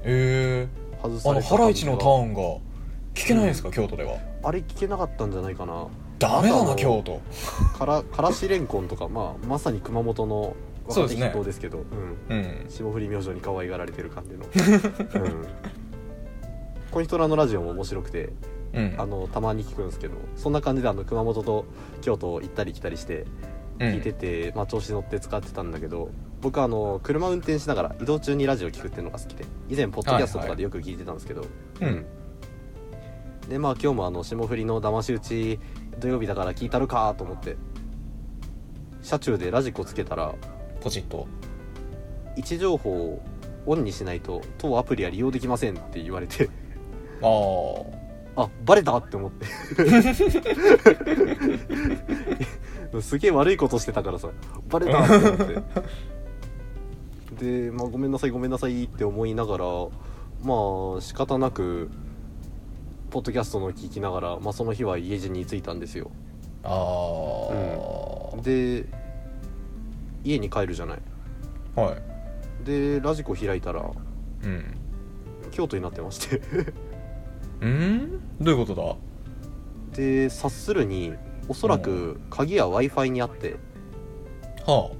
[0.04, 2.42] ええあの外されたハライチのタ感ーンが
[3.14, 4.18] 聞けないんですか、京都では。
[4.44, 5.88] あれ聞けなかったんじゃないかな。
[6.20, 7.22] ダメだなあと京都。
[7.78, 10.56] からからしれんこんとか、まあ、まさに熊本の
[10.88, 11.28] 若手そうですね。
[11.28, 11.80] 筆頭ですけど
[12.30, 12.38] うん。
[12.38, 12.66] うん。
[12.70, 15.48] 霜降り明星に可愛がられてる感じの、うん、
[16.92, 18.32] この人らのラジオも面白くて
[18.76, 18.96] うん。
[18.98, 21.66] あのたまに聞くんですけどそんな感じであの熊本と
[22.02, 23.26] 京都行ったり来たりして
[23.80, 23.88] うん。
[23.94, 26.12] 聞いてて、まあ、調子乗って使ってたんだけど
[26.42, 31.46] 僕はあの車運転しながら移動中にラジオ聞くっていうのが好きで以前ポッドキャストとかでよく聞いてたんですけど、
[31.82, 32.06] うん。
[33.50, 35.60] でまあ今日もあの霜降りの騙し討ち
[36.00, 37.58] 土曜日だから聞いたるかと思って
[39.02, 40.34] 車中でラジコつけたら
[40.82, 41.28] ポチッと。
[42.38, 43.22] 位置情報を
[43.66, 46.50] オンにしないと当アプリは利用できませんって言われて。
[47.22, 48.05] ああ
[48.38, 49.46] あバレたって思って。
[53.02, 54.30] すげえ悪いことしてたからさ。
[54.70, 55.64] バレたって思って。
[57.40, 59.66] で、まあ、ごめんなさいごめんなさいって思いながら
[60.44, 61.90] まあ仕方なく
[63.10, 66.12] ポッドキャストの聞きながら、まあ、その日は家路に着いたんですよ。
[66.64, 68.86] ああ、で
[70.24, 71.00] 家に帰るじゃない。
[71.76, 72.66] はい。
[72.66, 73.90] でラジコ開いたら
[74.44, 74.64] うん。
[75.52, 76.42] 京都になってまして
[77.66, 78.22] うん？
[78.42, 79.00] どういうこと
[79.92, 79.98] だ？
[79.98, 81.14] で察するに
[81.48, 83.56] おそらく鍵は w i f i にあって
[84.66, 84.92] は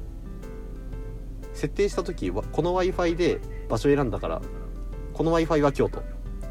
[1.54, 3.40] 設定した時わこの w i f i で
[3.70, 4.42] 場所選んだから
[5.14, 6.04] この w i f i は京都っ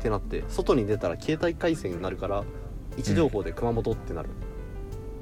[0.02, 2.44] てなって外に出たら携帯回線になるから
[2.96, 4.28] 位置情報で熊本ってなる、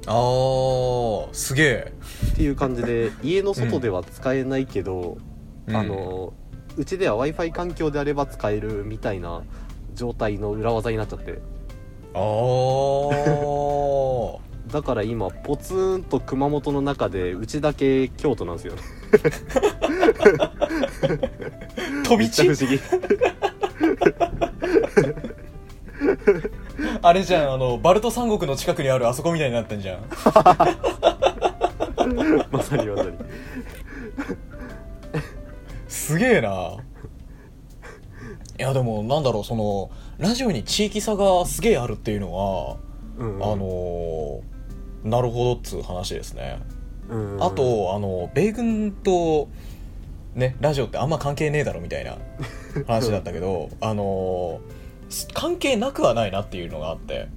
[0.06, 1.92] ああーすげえ、
[2.32, 5.16] っていう感じで 家の外では使えないけど、
[5.66, 5.76] うん。
[5.76, 6.34] あの
[6.76, 9.42] うちでは w i f i 環境であれば使えるみたいな
[9.94, 11.40] 状態の裏技になっちゃって。
[12.14, 14.42] あー。
[14.72, 18.80] だから今ポツンと熊本の中でうちだけ京都なんですよね。
[22.04, 22.80] 飛びめっちゃ不地思議。
[27.02, 30.00] あれじゃんあのバルト三国の近くにあるあそこみたいになってんじゃん。
[32.50, 33.10] まさにまさに。
[35.88, 36.76] すげえな
[38.58, 42.76] いやでもなんだろうそのラジオに地域差がすげえあるっていうのは、
[43.18, 43.36] うん。
[43.36, 44.40] うんあの
[45.04, 46.60] なるほどっつう話ですね、
[47.08, 47.34] うん。
[47.34, 49.48] うんあとあの米軍と
[50.34, 52.18] ねラジオってあんま関係ねえだろみたいな
[52.86, 54.60] 話だったけど あの
[55.08, 57.28] す関係なくはないなっていうのがあって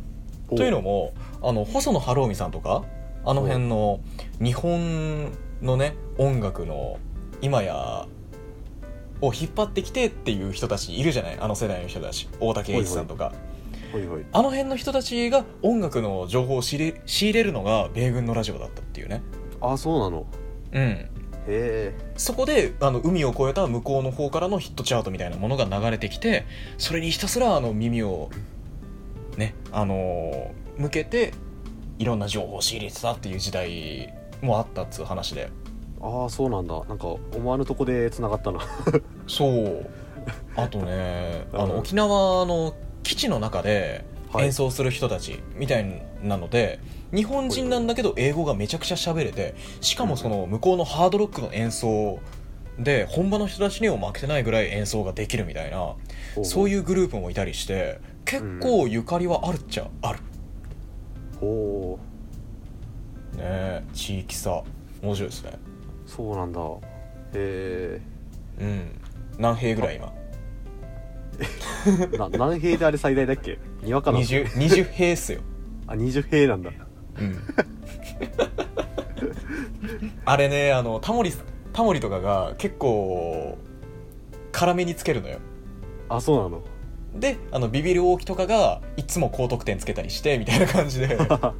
[0.55, 2.84] というのもあの細野晴臣さんとか
[3.26, 3.99] あの辺の
[4.39, 6.99] 日本のね音楽の
[7.41, 8.05] 今や
[9.22, 11.38] を引っ張ってきてっていう人たちいるじゃない？
[11.39, 12.28] あの世代の人たち。
[12.39, 13.34] 大竹栄一さんとか。
[13.91, 14.26] ほいほい。
[14.32, 19.22] あの辺の人たちが音楽の情報を仕入れ仕入れるのが米軍のラジオだったっていうね。
[19.61, 20.26] あそうなの。
[20.74, 20.82] うん。
[20.82, 21.09] へ
[21.47, 21.95] え。
[22.18, 26.45] そこであの海を越えた向こうの方からのヒットチャートみたいなものが流れてきて
[26.78, 28.30] それにひたすらあの耳を
[29.38, 31.32] ねあのー向けて
[31.99, 35.49] いろんな情報を仕入れてたっていう時代もあったっつう話で
[36.07, 36.83] ああそうなんだ。
[36.87, 38.59] なんか思わぬとこでつながったな。
[39.27, 39.85] そう。
[40.55, 41.69] あとね あうん。
[41.69, 44.45] の沖縄の基地の中ではい。
[44.45, 46.79] 演奏する人たちみたいなので、
[47.13, 52.19] 日本人なんだけど英語がめちゃくちゃ喋れてしかもその向こうのハードロックの演奏
[52.77, 55.93] で本場の人たちにも負けてないぐらい演奏ができるみたいな
[56.43, 56.69] そうう。
[56.69, 60.19] いうグループもいたりして結構ゆかりはあるっちゃある、
[61.39, 61.97] ほ
[63.33, 64.63] ねえ地域差。
[65.01, 65.51] 面白いですね。
[65.53, 65.74] う
[66.16, 66.59] そうなんだ。
[67.34, 68.01] へ
[68.59, 68.99] うん。
[69.38, 70.13] 何平ぐらい今？
[72.13, 73.59] え な何平であれ最大だっけ？
[73.84, 75.41] にわかな 20, 20平っすよ。
[75.88, 76.72] あ20平なんだ。
[77.20, 77.38] うん。
[80.26, 81.32] あれねあのタモリ
[81.74, 83.57] タモリとかが結構
[84.51, 85.39] 辛めにつけるのよ。
[86.09, 86.63] あそうなの？
[87.20, 91.18] であのビビる大木とかがいつも高得点つけたりしてみたいな感じで。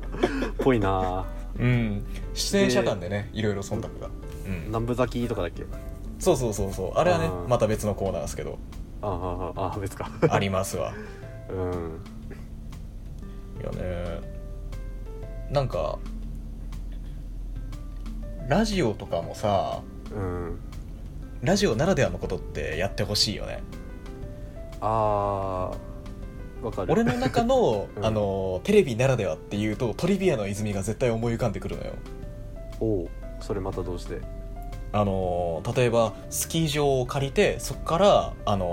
[0.60, 1.26] ぽいな
[1.60, 2.04] うん。
[2.34, 4.14] 出演者間でねいろいろ忖度が、うん、
[4.68, 5.64] 南部咲きとかだっけ？
[6.20, 6.92] そうそうそうそう。
[6.96, 8.58] あれはねまた別のコーナーですけど。
[9.02, 10.10] ああああ別か。
[10.30, 10.94] ありますわ。
[11.50, 12.00] うん。
[13.62, 14.22] いやね
[15.52, 15.98] なんか
[18.48, 19.82] ラジオとかもさ
[20.16, 20.60] うん。
[21.42, 23.62] ラジオならではのことってやってほしいよね。
[24.82, 26.92] あーわかる。
[26.94, 28.06] 俺の中の、 うん。
[28.06, 31.92] あのテレビならではっていうとトリビアの泉が絶対思い浮かんでくるのよ。
[32.80, 33.10] おう
[33.42, 34.22] それまたどうして？
[34.96, 38.66] あの例えばスキー場を借りてそこから、あの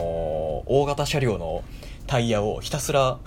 [0.67, 1.65] 大型車両の
[2.07, 3.19] タイヤをひたすら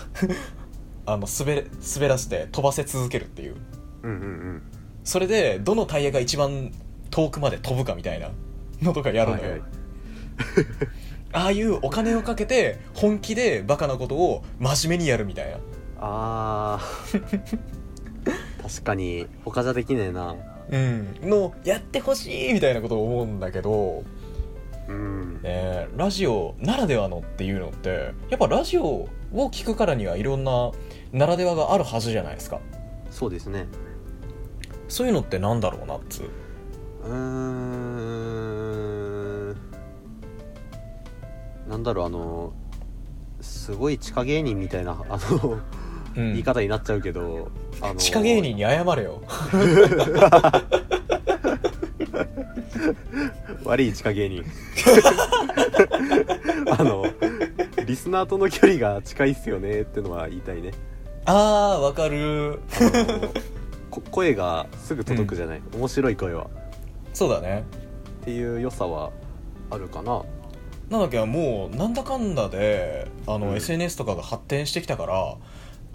[1.05, 3.57] あの滑れ滑らせて飛ばせ続けるっていう。
[4.03, 4.61] うんうんうん。
[5.03, 6.71] それでどのタイヤが一番
[7.11, 8.29] 遠くまで飛ぶかみたいな
[8.81, 9.61] のとかやるのよ、はいはい。
[11.33, 15.57] ああいうお金をかけて本気でバカなことを真面目にやるみたいな。
[15.99, 17.59] あー。
[18.63, 20.35] 確かに他じゃできねえな
[20.69, 21.15] うん。
[21.21, 24.03] のやってほしいみたいなことを思うんだけど、
[24.87, 25.41] うん。
[25.41, 30.71] ね、ラジオならではのっていうのってやっぱラジオを聞くからにはいろんな
[31.11, 32.59] ならではがあるはずじゃないですか。
[33.11, 33.67] そうですね。
[34.87, 36.23] そういうのってなんだろうなっつ
[37.03, 37.13] う。
[37.13, 38.05] ん。
[41.67, 42.53] なんだろうあの
[43.41, 45.61] すごい地下芸人みたいなあの、うん
[46.15, 47.49] 言い方になっちゃうけど
[47.81, 49.21] あの地下芸人に謝れよ。
[53.65, 54.43] 悪い地下芸人。
[56.77, 57.05] あの
[57.85, 60.71] リスナーとの距離が近いっすよねってのは言いたいね。
[61.25, 62.59] あーわかる。
[64.11, 66.47] 声がすぐ届くじゃない、面白い声は。
[67.13, 67.63] そうだね。
[68.21, 69.11] っていう良さは
[69.69, 70.21] あるかな。
[70.89, 73.55] なんだっけもうなんだかんだであの、うん。
[73.55, 75.35] SNS とかが発展してきたから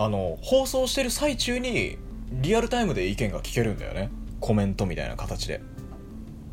[0.02, 1.98] あの放送してる最中に
[2.30, 4.10] リアルタイムで意見が聞けるんだよね。
[4.40, 5.60] コメントみたいな形で。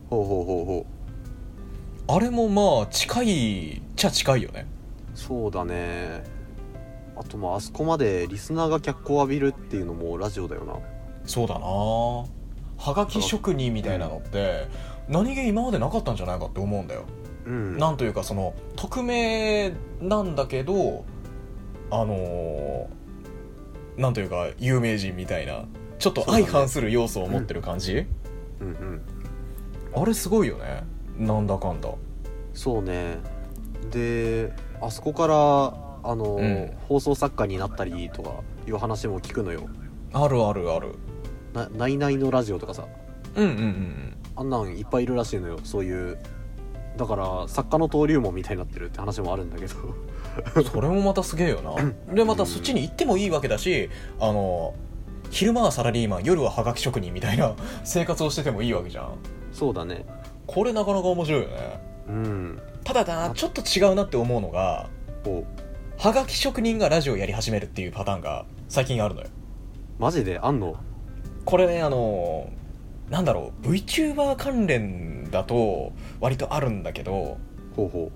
[0.09, 0.85] ほうほうほうほ
[2.09, 2.13] う。
[2.13, 4.65] あれもまあ近いっちゃ近いよね。
[5.15, 6.25] そうだね。
[7.15, 10.73] あとまああそこまでリスナーが脚光を浴びるっていうのもラジオだよな。
[11.25, 11.65] そうだな。
[11.65, 12.27] は
[12.93, 14.67] がき職人みたいなのって
[15.07, 17.05] 何気今までなかったんじゃないかって思うんだよ。
[17.45, 17.77] うん。
[17.77, 19.71] なんというかその匿名
[20.01, 21.05] なんだけど
[21.91, 22.96] あのー
[23.97, 25.65] なんというか有名人みたいな
[25.99, 28.05] ちょっと相反する要素を持ってる感じ、
[28.59, 28.67] うん。
[28.67, 29.01] うん
[29.95, 30.83] あれすごいよね。
[31.17, 31.89] なんだかんだ。
[32.53, 33.17] そうね。
[33.89, 36.71] であそこからあの、うん。
[36.87, 38.31] 放送作家になったりとか
[38.67, 39.67] いう話も聞くのよ。
[40.13, 40.93] あるあるある。
[41.53, 42.85] なナイナイのラジオとかさ。
[43.35, 45.57] うんうんうんあんなんいっぱいいるらしいのよ。
[45.63, 46.19] そういう
[46.95, 49.75] だから作家の登竜門みたいになってるって話もあるんだけど。
[49.79, 50.16] うん
[50.71, 52.13] それもまたすげえよな。
[52.13, 54.73] でまたそっちに行ってもいいわけだしあの
[55.29, 59.09] 昼間はサラリーマン夜ははがき職人みたいな 生活をしててもいいわけじゃん。
[59.51, 60.05] そうだね。
[60.45, 61.55] これなかなか面白いよね。
[62.07, 62.61] うん。
[62.83, 64.87] ただなちょっと違うなって思うのが
[65.25, 65.43] お。
[65.97, 69.27] はがき職人がラジオやり始めるっていうパターンが最近あるのよ。
[69.99, 70.39] マジで？
[70.39, 70.75] あんの？
[71.43, 72.49] これねあの
[73.09, 77.37] なんだろう VTuber 関連だと割とあるんだけど
[77.75, 78.11] ほうほ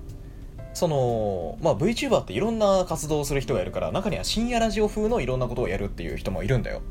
[0.74, 6.82] その、まあ、VTuber っていろんな活動をする人がいるから中には深夜ラジオ風のいろんなことをやるっていう人もいるんだよ。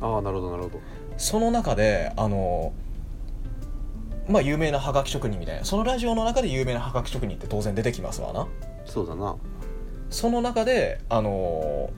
[0.00, 0.80] うああなるほどなるほど。
[1.16, 2.72] その中であの
[4.28, 8.46] まあ有名なはがき職人みたいなそのラジオの中で有名なはがき職人って当然出てきますわな。
[8.84, 9.36] そうだな。
[10.10, 11.90] その中であの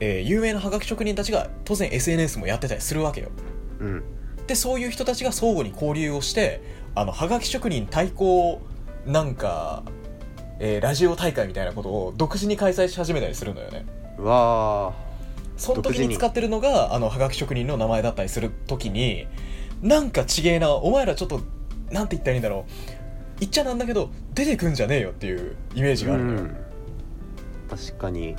[0.00, 3.30] えー有名なはがき職人たちが当然 SNS もやってたりするわけよ。
[3.80, 4.02] うん。
[4.46, 6.60] でそういう人たちが相互に交流をして
[6.94, 8.60] あのはがき職人対抗
[9.06, 9.82] なんか、
[10.58, 13.86] えーラジオ大会みたいなことを独自に開催し始めたりするのよね。
[14.18, 14.92] うわ
[15.56, 16.16] その時にに。
[16.16, 19.26] 使ってるのがあのはがき職人の名前だったりする時に
[19.82, 21.40] なんかちげえなお前らちょっと
[21.90, 22.70] なんて言ったらいいんだろう。
[23.40, 26.56] 言っちゃなんだけど出てくんじゃねえよっていうイメージーがあるのよ、うん。
[27.70, 28.36] 確かに。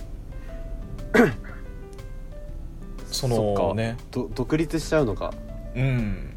[3.08, 3.98] そのね。
[4.12, 5.34] ど独立しちゃうのか。
[5.76, 6.36] うん。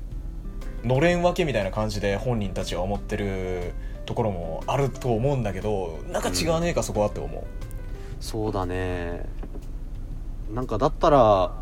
[0.83, 3.75] のれん分けみたいな感じで本人たちは思ってる
[4.05, 7.45] ところもあると思うんだけどなんか違わねえか、そこはって思う。
[8.21, 9.27] そうだね。
[10.53, 11.53] なんかだったら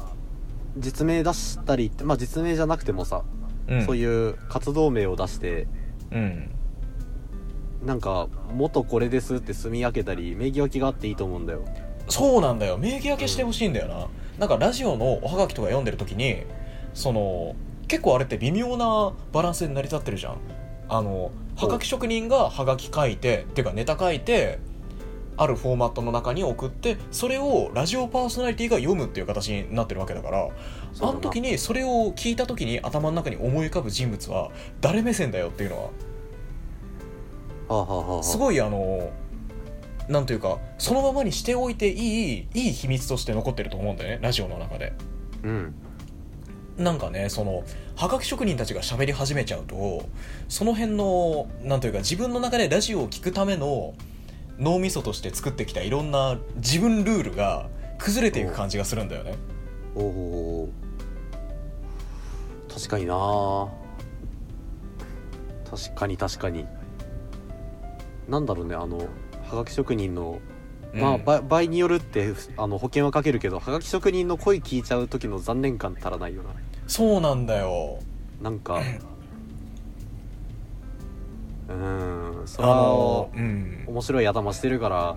[0.76, 3.22] 実名出したりってまあ実名じゃなくてもさ、
[3.68, 3.86] うん。
[3.86, 5.66] そういう活動名を出して
[6.10, 6.50] うん。
[7.84, 11.64] なんか元これですって住み分けたり名義分けがあっていいと思うんだよ。
[12.08, 12.78] そうなんだよ。
[12.78, 14.06] 名義分けしてほしいんだよな、
[14.38, 16.44] なんかラジオのおはがきとか読んでる時に
[16.94, 17.56] その
[17.88, 20.36] 結構あれって微妙なバランスで成り立ってるじゃん。
[20.88, 24.58] あのはがき職人がはがき書いてっていうかネタ書いて
[25.36, 30.50] あるフォーマットの中に送ってそれをラジオパーソナリティが読むっていう形になってるわけだからあ
[31.00, 34.50] の時にそれを聞いた時に頭の中に思い浮かぶ人物は
[34.80, 35.90] 誰目線だよっていうの
[37.68, 39.10] はすごいあの
[40.08, 44.92] なんというかそのままにしておいていいいい秘密として残ってると思うんだよねラジオの中で。
[45.42, 45.74] うん。
[46.76, 47.64] なんかねその
[47.96, 50.08] はがき職人たちが喋り始めちゃうと
[50.48, 53.94] その辺のなんというか自分の中でラジオを聞くための
[54.58, 57.68] 脳みそとして作ってきたいろんな自分ルールが
[57.98, 59.34] 崩れていく感じがするんだよね。
[59.94, 60.68] おお
[62.72, 63.68] 確かにな
[65.70, 66.66] 確かに確かに。
[68.28, 69.08] なんだろうねあの
[69.44, 70.40] はがき職人の
[70.94, 76.50] まあ、うんば場合によるってあの保険はかけるけどはがき職人の声聞いちゃう時の残念感足らないよな
[76.92, 78.00] そうなんだよ。
[78.42, 78.82] なんか。
[81.66, 83.84] うーんそあれはのうん。
[83.88, 85.16] 面白い頭してるから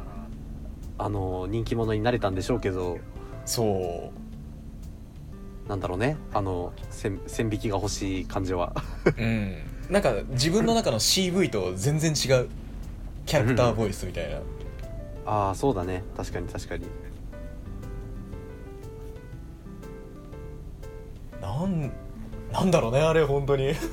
[0.98, 2.98] あの人気者になれたんでしょうけど。
[3.46, 4.10] そ
[5.66, 5.70] う。
[5.70, 6.16] なんだろうね。
[6.34, 8.74] あの線線引きが欲しい感じは。
[9.18, 9.58] うん、
[9.90, 12.48] なんか自分の中の CV と全然違う。
[13.26, 14.38] キャラクターボイスみたいな、
[15.26, 16.04] ああそうだね。
[16.16, 16.86] 確かに確かに
[21.46, 21.92] なん
[22.52, 23.70] なんだろうねあれ本当に。
[23.70, 23.76] うん。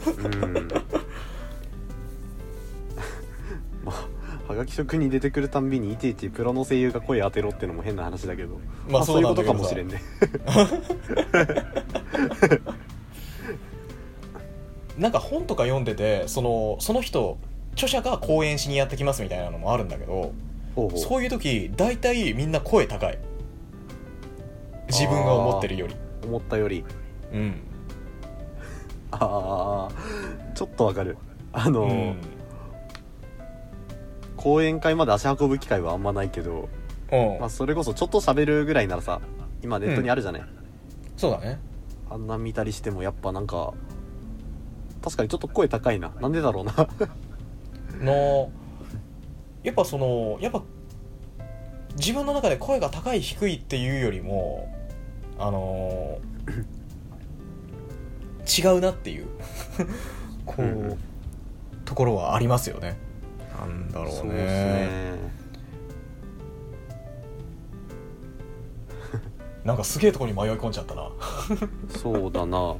[3.84, 4.08] まあ
[4.48, 8.58] はがき職に出てくるたんびにいちいちプロの声優が声当てろってのも変な話だけど。
[8.88, 10.00] まあそういうことかもしれんね。
[14.98, 17.38] なんか本とか読んでてそのその人
[17.72, 20.32] 著者が講演しにやってきますみたいなのもあるんだけど
[20.96, 23.18] そういう時大体みんな声高い。
[24.88, 25.96] 自分が思ってるより。
[26.24, 26.84] 思ったより
[27.32, 27.54] うん。
[29.12, 29.90] ああ
[30.54, 31.16] ちょっとわかる。
[31.52, 32.16] あの、うん。
[34.36, 36.68] 講演会まで足運ぶ機会はあんまないけど、
[37.12, 37.38] うん。
[37.40, 39.20] まあ、それこそちょっと喋るぐらいならさ
[39.62, 40.44] 今ネットにあるじゃない、
[41.16, 41.60] そうだね。
[42.10, 43.72] あんな見たりしてもやっぱなんか
[45.02, 46.10] 確かにちょっと声高いな。
[46.20, 46.74] なんでだろうな。
[48.00, 48.50] の
[49.62, 50.62] やっぱそのやっぱ
[51.96, 54.68] 自分の中で声が高い低いっていうよりも
[55.38, 56.81] あのー
[58.58, 59.26] 違うなっていう。
[60.46, 60.98] こう、うん
[61.84, 62.96] ところはありますよね。
[63.58, 64.12] なんだろうね。
[64.16, 65.12] そうね。
[69.62, 71.10] なんかすげえとこに迷い込んじゃったな。
[71.88, 72.76] そうだな。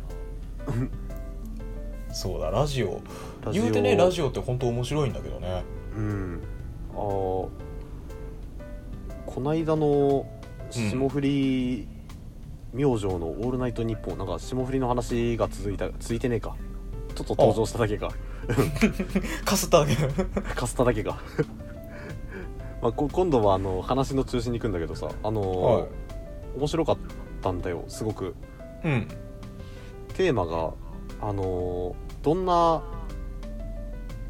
[2.11, 3.03] そうだラジオ。
[3.53, 5.63] 言うてねラジオって本当面白いんだけどね。
[5.97, 6.41] うん。
[6.95, 7.49] あー
[9.27, 10.27] こないだの
[10.71, 11.87] 霜降り
[12.73, 16.57] 明星の「オールナイトニッポン」なんか霜降りの話が続いた続いてねえか。
[17.15, 18.11] ちょっと登場しただけか。
[19.45, 19.95] かすっただけ。
[20.55, 21.21] かすっただけか。
[22.81, 25.89] まあこ今度はあの話の中心に行くんだけどさあのーはい。
[26.57, 26.99] 面白かっ
[27.43, 28.35] たんだよすごく。
[28.85, 29.07] うん。
[30.15, 30.73] テーマが
[31.21, 32.83] あのーどんな、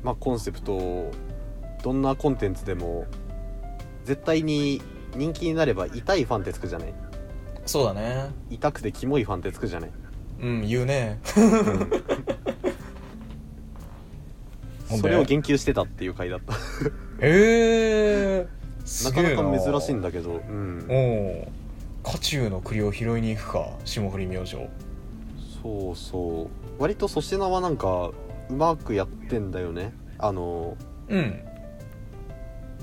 [0.03, 1.11] まあ、コンセプト
[1.82, 3.05] どんなコンテンツでも
[4.05, 4.80] 絶対に
[5.14, 6.95] 人気になれば痛いファンってつくじゃない
[7.65, 8.31] そうだね。
[8.51, 9.91] 痛くてキモいファンってつくじゃない、
[10.41, 11.21] うん言うね。
[14.89, 15.03] ほんで？
[15.03, 16.55] それを言及してたっていう回だった。
[17.21, 20.33] ええー、なかなか珍しいんだけど。
[20.33, 20.87] うん。
[20.89, 21.53] おお
[22.03, 24.57] 渦中の栗を拾いに行くか霜降り明星。
[25.63, 26.83] そうそう。
[26.83, 28.11] 割と粗品はなんか
[28.51, 29.95] うまくやってんだよね。
[30.19, 30.77] あの
[31.09, 31.41] うん。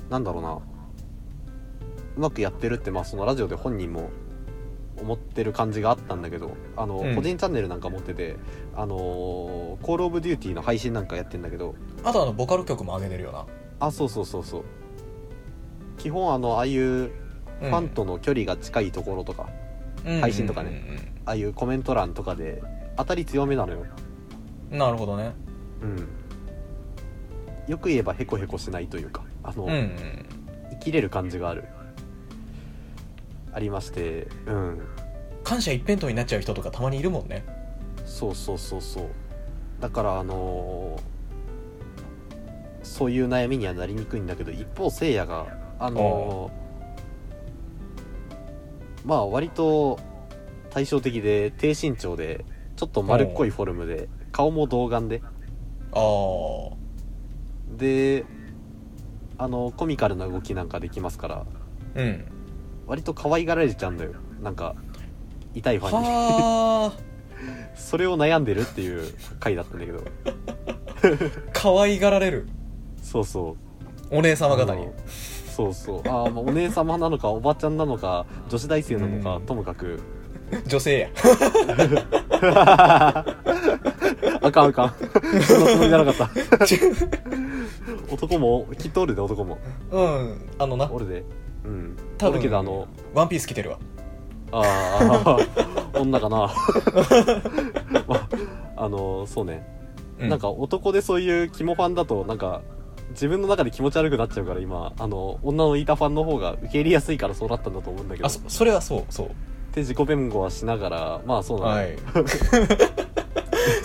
[0.08, 0.54] なんだろうな。
[2.16, 4.10] うまくやってるってまあそのラジオで本人も
[5.00, 7.14] 思ってる感じがあったんだけどあの、うん。
[7.14, 8.36] 個人チャンネルなんか持ってて
[8.76, 11.74] あのコールオブデューティーの配信なんかやってんだけど
[12.04, 13.46] あとあのボカロ曲も上げてるよな。
[13.80, 14.64] あそうそうそうそう。
[15.98, 19.50] 基本あのああいうファンとの距離が近いところとか、
[20.20, 21.12] 配信とかね。
[21.26, 22.62] ああいうコメント欄とかで
[22.96, 23.80] 当たり強めなのよ。
[23.80, 25.32] うんなるほどね。
[25.82, 26.08] うん。
[27.66, 30.26] よく言えばヘコヘコしないというかあの、うんうん。
[30.70, 31.64] 生きれる感じがある
[33.52, 34.80] ありましてうん。
[35.44, 37.44] 感謝一辺倒になっちゃう人とかたまにいるもんね。
[38.04, 39.04] そうそうそうそう。
[39.80, 41.00] だからあのー
[42.82, 45.46] そういう悩みにはなりにくいんだけど一方せいやが
[45.78, 49.98] あのーまあ割と
[50.70, 52.44] 対照的で低身長で
[52.76, 55.22] ちょっと丸っこいフォルムで顔も童顔で。
[55.92, 56.76] ああ
[57.76, 58.24] で
[59.38, 61.46] あのコミカルな動きなんかできますから。
[61.94, 62.24] うん
[62.90, 64.10] 割と可愛がられちゃうんだよ。
[64.42, 64.74] なんか
[65.54, 66.08] 痛いファンに。
[66.08, 66.98] はあ。
[67.78, 70.02] それを悩んでるっていう回だったんだけど。
[71.52, 72.48] 可愛がられる。
[73.00, 73.56] そうそ
[74.10, 74.16] う。
[74.18, 74.88] お姉様方に。
[75.54, 76.08] そうそう。
[76.08, 79.46] ああ、まあ、お姉様なのかおばちゃんなのか女子大生なのか、うん。
[79.46, 80.00] ともかく。
[80.66, 81.10] 女性や。
[84.42, 84.94] あかんあかん。
[85.42, 86.28] そんなつもりじゃなかった。
[88.12, 89.58] 男もきっとおるで男も。
[89.92, 90.50] うん。
[90.58, 90.90] あのな。
[90.90, 91.24] おるで
[91.64, 91.96] うん。
[92.18, 93.78] 多分けどあのワンピース着てるわ。
[94.52, 95.38] ああ
[96.00, 96.36] 女かな、
[98.08, 98.28] まあ、
[98.76, 99.66] あのそうね、
[100.18, 102.62] うなんか男でそういうキモファンだとなんか
[103.10, 108.26] 自分の中で気持ち悪くなっちゃうから今あの女のいたファンの方が受け入れやすいからそうなったんだと思うんだけど。
[108.26, 109.28] あそそれはそうそう。
[109.74, 111.96] で自己弁護はしながらまあそうなの、はい。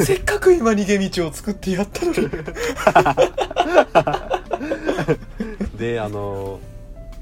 [0.03, 2.17] せっかく今逃げ道を作ってやったのに。
[5.78, 6.59] であの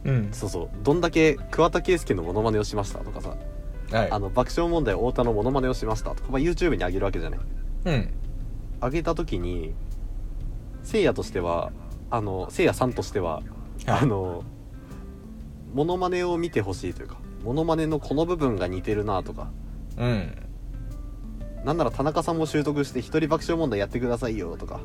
[0.06, 0.30] うん。
[0.32, 0.70] そうそう。
[0.84, 3.36] どんだけ桑田佳祐のモノマネをしましたとかさ。
[3.92, 4.12] はい。
[4.12, 7.40] あの爆笑問題太田のモノマネをしましたとか、まあ、YouTube に上げるわけじゃない。
[7.86, 8.14] うん。
[8.82, 9.74] 上げた時に
[10.84, 11.72] せいやとしては
[12.10, 13.44] あのせいやさんとしては、はい。
[13.88, 14.44] あの
[15.74, 19.52] モノマネを見てほしいというかモノマネのこの部分が似てるなとか。
[19.98, 20.36] うん。
[21.64, 24.82] なんなら田中さんも習得して一人爆笑問題やってくださいよとか。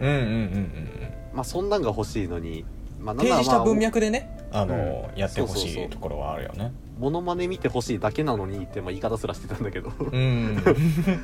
[0.00, 1.12] うんうんうんうんうん。
[1.34, 2.64] まあそんなんが欲しいのに、
[2.98, 5.18] まあ、なん提ならまあ示した文脈でねあの、うん。
[5.18, 6.72] やってほしいところはあるよね。
[6.98, 9.90] モノマネ見てほしいだけなのにってまあ言い方すらしてたんだけど。
[9.98, 10.62] うん。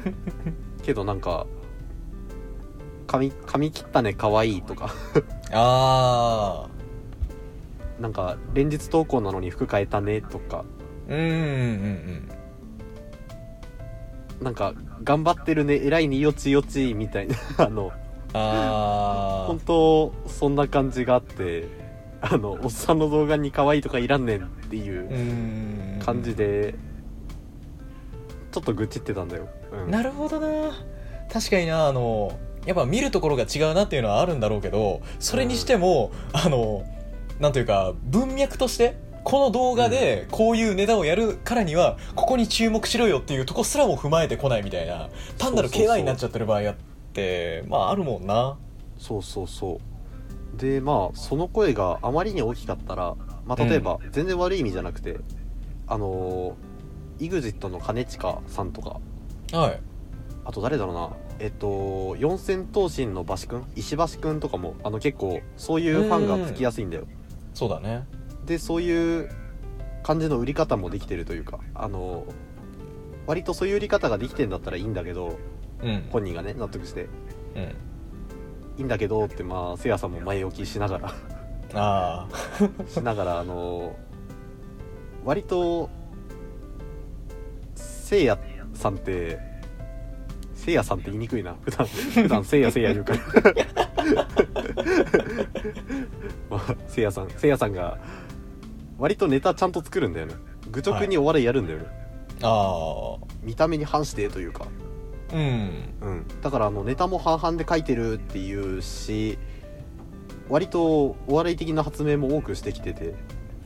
[0.82, 1.46] けどなんか
[3.06, 4.94] 髪髪切ったね可愛いとか。
[5.52, 10.64] ああなんか連日投稿なのに服変えたねとか。
[11.08, 12.28] うんうんうん
[14.42, 17.92] なんか頑張ってるね偉いねよちよちみたいなあの
[18.32, 21.68] あ本当そんな感じがあって
[22.22, 25.98] あのおっさんの動画に可愛いとかいらんねんっていううん。
[26.04, 26.74] 感じで
[28.52, 30.72] ちょっと愚痴ってたんだよ、うん、なるほどな。
[31.32, 36.84] 確かになあのやっぱ見るところが違うなっていうのはあるんだろうけどそれにしても、あの
[37.40, 45.08] なんというか文脈としてこの動画でこういうネタをやるからにはここに注目しろよっていうとこすらも踏まえてこないみたいな
[45.38, 46.74] 単なる KY になっちゃってる場合あっ
[47.12, 48.56] てまああるもんな。
[48.98, 49.91] そうそうそう
[50.56, 55.18] でまあその声があまりに大きかったらまあ、例えば、全然悪い意味じゃなくて
[55.86, 59.00] あのー、EXIT の兼近さんとか。
[59.56, 59.80] はい。
[60.44, 61.10] あと誰だろうな。
[61.38, 67.06] えっと四千頭身の橋くん石橋くんとかもあの結構そういうファンがつきやすいんだよ。
[67.52, 68.06] そうだね。
[68.46, 69.30] でそういう
[70.02, 72.24] 感じの売り方もできてるというかあの
[73.26, 75.38] 割とそういう売り方ができてんだったらいいんだけど
[75.82, 76.08] うん。
[76.10, 77.08] 本人がね納得して。
[77.54, 77.74] うん
[78.78, 81.14] いいんだけどってまあせいやさんも前置きしながら。
[81.74, 82.88] ああ。
[82.88, 83.96] しながらあの
[85.24, 85.88] 割と
[87.74, 88.38] せいや
[88.74, 89.38] さんって
[90.54, 91.54] せいやさんって言いにくいな。
[91.62, 93.20] 普段 普段せいやせいや言うから。
[96.50, 97.98] まあせいやさんせいやさんが
[98.98, 100.34] 割とネタちゃんと作るんだよね。
[100.70, 101.86] 愚直にお笑いやるんだよね、
[102.42, 103.26] ああ。
[103.42, 104.66] 見た目に反してというか
[105.32, 105.94] うん。
[106.00, 109.38] うん、だからあのネタも半々で書いてるっていうし
[110.48, 113.14] 割とお笑い的な発明も多くしてきてて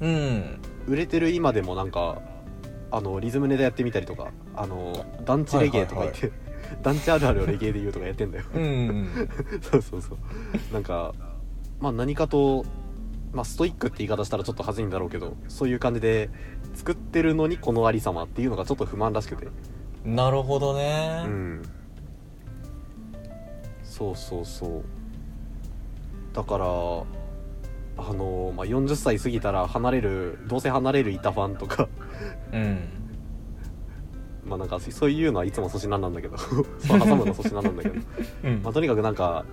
[0.00, 0.58] うん。
[0.86, 2.20] 売れてる今でもなんか
[2.90, 6.30] あのリズムネタやってみたりとかあの団地レゲエとか言って、
[6.82, 8.44] 団地あるあるをレゲエで言うとかやってんだよ。
[8.54, 9.08] うん。
[9.60, 10.18] そうそうそう。
[10.72, 11.12] なんか
[11.80, 12.64] まあ何かと、
[13.32, 16.30] まあ、ストイックって言い方したらちょっと恥ずいんだろうけどそういう感じで
[16.74, 19.48] 作ってるのにこのありさまっていうのがちょっと不満らしくて
[20.06, 21.24] なるほどね。
[21.26, 21.62] うん。
[23.82, 24.84] そうそうそう。
[26.32, 26.66] だから
[27.98, 31.88] あのまあ、40歳過ぎたら離れるどうせ離れる板ファンとか。
[32.52, 32.88] うん。
[34.46, 36.36] まあなんかそういうのはいつも粗品なんだけど。
[36.38, 36.64] そう
[37.00, 37.94] 挟むの粗品なんだけど、
[38.44, 38.62] うん。
[38.62, 39.44] まあ、とにかくなんか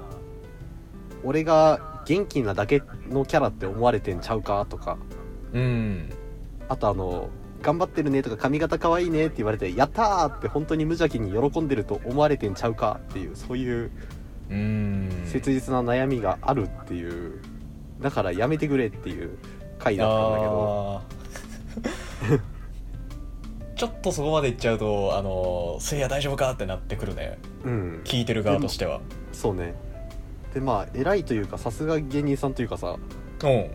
[1.23, 4.97] 俺が元気なだけのキャラって思われてんちゃうかとか。
[5.53, 6.09] うん。
[6.67, 7.29] あとあの
[7.63, 13.89] 頑張ってるねとか髪型可愛いねって言われてやったーって本当に無邪気に喜んでると思われてんちゃうかっていうそういう
[14.49, 15.23] うん。
[15.25, 17.39] 切実な悩みがあるっていう
[18.01, 19.37] だからやめてくれっていう
[19.79, 21.01] 回だったんだけど。
[23.75, 27.39] ちょっとそこまでいっちゃうとあのせいや大丈夫かってなってくるね。
[27.63, 28.01] うん。
[28.03, 29.01] 聞いてる側としては。
[29.31, 29.73] そうね。
[30.53, 32.97] でまあ偉いというかさすが芸人さんというかさ。
[33.43, 33.71] うん。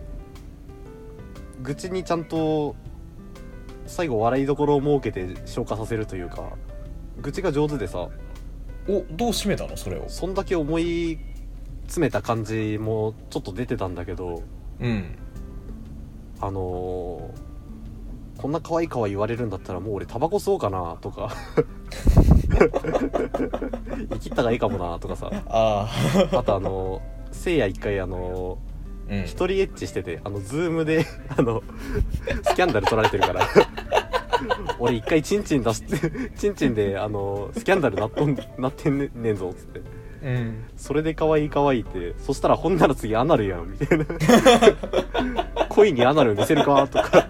[1.62, 2.76] 愚痴にちゃんと
[3.88, 6.52] 最後笑いどころを設けて消化させるというか
[7.20, 8.08] 愚痴が上手でさ
[8.88, 9.76] おどう締めたの？
[9.76, 10.04] それを。
[10.08, 11.18] そんだけ思い
[11.84, 14.42] 詰めた感じもちょっと出てたんだけど
[14.80, 15.16] うん。
[16.40, 17.48] あのー
[18.40, 21.32] こんな可愛い可愛い言われるんだったらもう俺タバコ吸おうかなとか
[24.10, 25.28] 生きったがいいかもなとかさ。
[25.48, 25.88] あ
[26.32, 27.00] あとあのー
[27.34, 28.67] せいや一回あのあ
[29.08, 29.18] うん。
[29.20, 31.06] ー一人エッチしててあのズームで
[31.36, 31.62] あの
[32.44, 33.48] スキャンダル撮られてるから。
[34.78, 39.80] 俺一回チンチン出してチンチンであのースキャンダルなっとんなってんねねんぞっつって。
[40.22, 40.64] うん。
[40.76, 44.04] それで可愛い可愛いってそしたらほんなら次アナルやんみたいな。
[45.68, 47.26] 恋にアナル見せるかとか。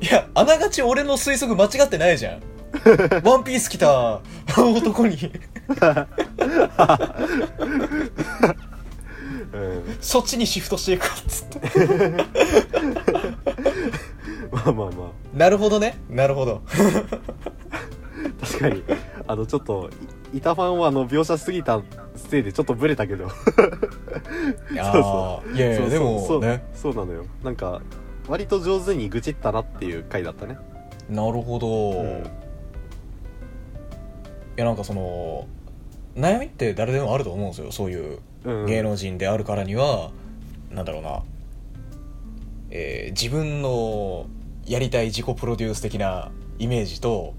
[0.00, 2.42] いやあながち俺の推測間違ってないじゃん。
[3.24, 4.20] ワンピース着た
[4.56, 5.16] 男に。
[5.16, 5.53] うん
[10.00, 11.60] そっちにシフトしていくかっつって。
[14.52, 15.98] まあまあまなるほどね。
[16.08, 16.62] なるほど。
[16.66, 16.70] あ
[18.44, 18.82] 確かに。
[19.26, 19.90] あのちょっと
[20.32, 21.80] い板ファンはあの描写しすぎた
[22.14, 23.24] せいでちょっとブレたけど。
[24.72, 26.40] いや そういやいそうやでそう。
[26.40, 26.64] もね。
[26.74, 27.24] そうなのよ。
[27.42, 27.80] なんか
[28.28, 30.58] 割と上手に愚痴ったなっていう回だったね。
[31.08, 32.06] なるほど、うん。
[32.06, 32.22] い
[34.56, 35.46] やなんかその
[36.16, 37.72] 悩みって誰でもあると思うんですよ。
[37.72, 38.66] そういううん。
[38.66, 40.10] 芸能人であるからには、
[40.70, 41.22] なんだろうな、
[42.70, 44.26] えー自分の
[44.66, 47.34] やりたい自己プロデュース的なイメージと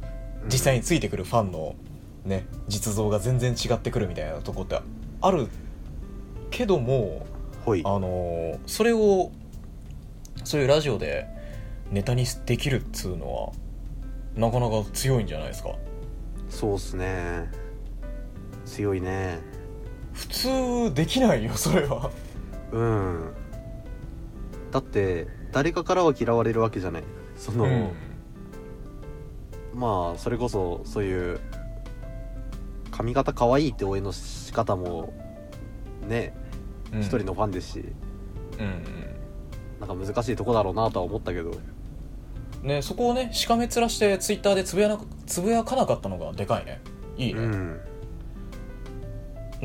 [0.45, 1.75] 実際についてくるファンの
[2.23, 4.79] ね実像が全然違ってくるみたいなとこって
[5.21, 5.47] ある
[6.51, 7.25] けども
[7.83, 9.31] あのーそれを
[10.43, 11.27] そういうラジオで
[11.91, 13.51] ネタにできるっつうのは
[14.35, 15.71] なかなか強いんじゃないですか。
[16.49, 17.49] そうっすね
[18.65, 19.39] 強いね。
[20.13, 22.11] 普通できないよそれは。
[22.71, 23.33] うん。
[24.71, 27.03] だって誰かからは嫌われるわけじゃない。
[27.35, 27.91] その、うん。
[29.73, 31.39] まあそれこそそういう
[32.91, 35.13] 髪型可愛いって応援の仕方も
[36.07, 36.33] ね
[36.93, 37.01] うん。
[37.01, 37.85] 一、人のファンですし
[38.59, 38.83] うん
[39.79, 41.51] なんか難しいとこだろうなとは思ったけど。
[41.51, 41.75] うん
[42.63, 46.81] ねそこをねしかめ面してツイッターでつぶやなつぶやかなかったのがでかいね。
[47.15, 47.79] いいね、うん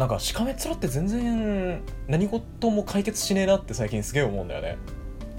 [0.00, 4.78] なんかしかめ面って全然何事も解決しねえなって最近すげえ思うんだよね。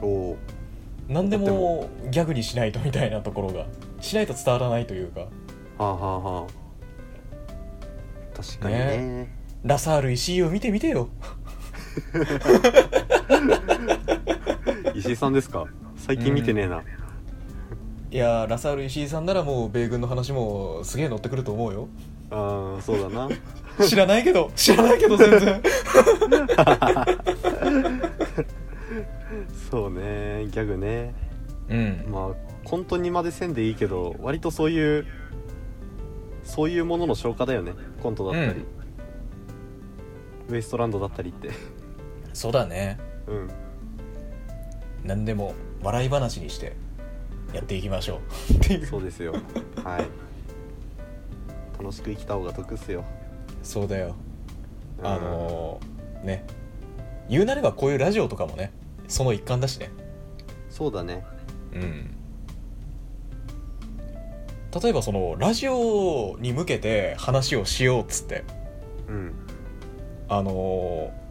[0.04, 0.38] おお
[1.10, 3.66] 何でもギャグにしないとみたいなところが
[4.02, 5.22] しないと伝わらないというか。
[5.22, 5.28] は
[5.80, 6.48] あはあはあ。
[8.38, 9.36] 確かにね。
[9.64, 11.10] ラサール石井を見てみてよ。
[14.94, 15.66] 石井さんですか？
[15.98, 16.84] 最近見てねえな、
[18.12, 21.88] いやーラサール石井さんならもう米軍の話もすげえ乗ってくると思うよ
[22.32, 23.30] ああそうだな。
[23.88, 25.62] 知らないけど知らないけど全然。
[29.70, 31.14] そうねギャグね。
[31.70, 32.06] うん。
[32.10, 35.06] まあコントにまでせんでいいけど割とそういう
[36.44, 37.74] そういうものの消化だよね。
[38.02, 38.66] コントだったり、
[40.50, 41.50] ウエストランドだったりって。
[42.34, 42.98] そうだね。
[43.28, 43.50] うん。
[45.04, 46.76] 何でも笑い話にして
[47.54, 48.54] やっていきましょう。
[48.54, 48.86] っていう。
[48.86, 49.34] そうですよ。
[49.84, 50.31] はい
[51.82, 53.04] 楽しく生きた方が得っすよ。
[53.64, 54.16] そうだよ。
[55.00, 55.08] うん。
[55.08, 56.46] あのーね。
[57.30, 58.72] 言うなればこういうラジオとかもね
[59.08, 59.90] その一環だしね。
[60.70, 61.24] そうだね。
[61.74, 62.16] うん。
[64.82, 68.44] 例えばそのラジオに向けて話をしようっつって。
[69.08, 69.34] うん。
[70.30, 71.22] あのー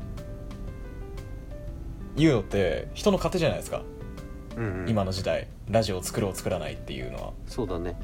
[2.17, 3.83] 言うのって人の勝手じゃないですか、
[4.57, 5.47] うん、うん、今の時代。
[5.71, 7.33] ラジオを作ろう作らないっていうのは。
[7.47, 7.97] そうだね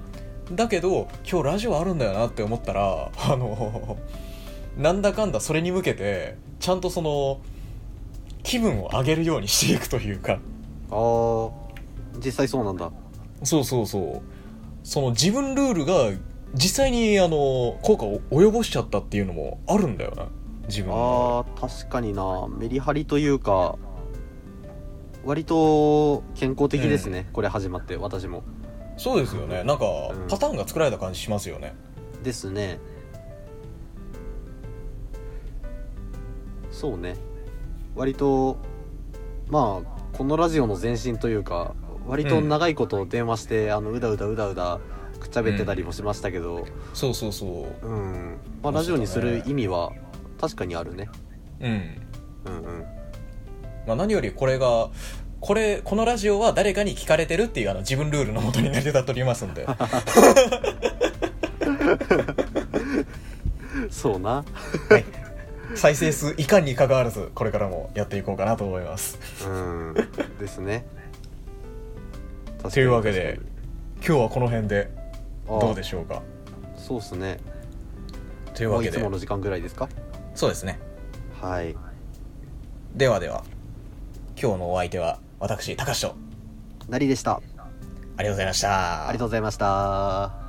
[0.53, 3.97] だけど今日ラジオあるんだよなって思ったら あの
[4.77, 7.41] なんだかんだそれに向けてちゃんとその
[8.43, 10.35] 気分を上げるようにしていくというか。
[10.35, 10.39] あ
[10.91, 11.51] あ
[12.25, 12.91] 実際そうなんだ。
[13.43, 14.23] そうそうそう。
[14.85, 16.13] その自分ルールが
[16.55, 20.29] 実際にあの効果を及ぼしちゃったっていうのもあるんだよな。
[20.69, 21.45] 自分の。
[21.57, 22.47] あー確かにな。
[22.49, 23.77] メリハリというか
[25.25, 28.45] 割と健康的ですね、これ始まって私も
[28.97, 29.63] そうですよね。
[29.65, 30.29] なんかうん。
[30.29, 31.75] パターンが作られた感じしますよね。
[32.23, 32.79] ですね。
[36.71, 37.17] そうね。
[37.95, 38.57] 割と
[39.49, 41.75] まあこのラジオの前身というか
[42.07, 44.81] 割と長いこと電話して、あのうだうだうだうだ
[45.19, 46.67] くっちゃべってたりもしましたけど。
[46.95, 47.87] そうそうそう。
[47.87, 49.93] うん、まあ、ラジオにする意味は
[50.41, 51.09] 確かにあるね。
[51.61, 51.73] うん。
[52.47, 52.85] うんうん。
[53.87, 54.91] まあ、何よりこれが
[55.41, 59.67] これこのラジオは誰かに聞かれてるっていうあの自分ルールのもとに成り立っておりますんで。
[63.91, 64.45] そうな。
[64.89, 65.05] はい、
[65.77, 69.19] 再生数いかんに関わらずこれからもやっていこうかなと思います。
[69.47, 69.95] うん。
[70.41, 70.87] ですね。
[72.73, 73.39] というわけで
[73.99, 74.91] 今日はこの辺で
[75.47, 76.23] どどうでしょうか？
[76.77, 77.39] そうっすね。
[78.55, 78.97] というわけで。
[78.97, 79.89] いつもの時間ぐらいですか？
[80.35, 80.81] そうですね。
[81.41, 81.77] はい。
[82.95, 83.45] ではでは
[84.41, 86.17] 今日のお相手は私高橋と。
[86.89, 87.41] なりでした。
[88.17, 89.09] ありがとうございました。
[89.09, 90.46] ありがとうございました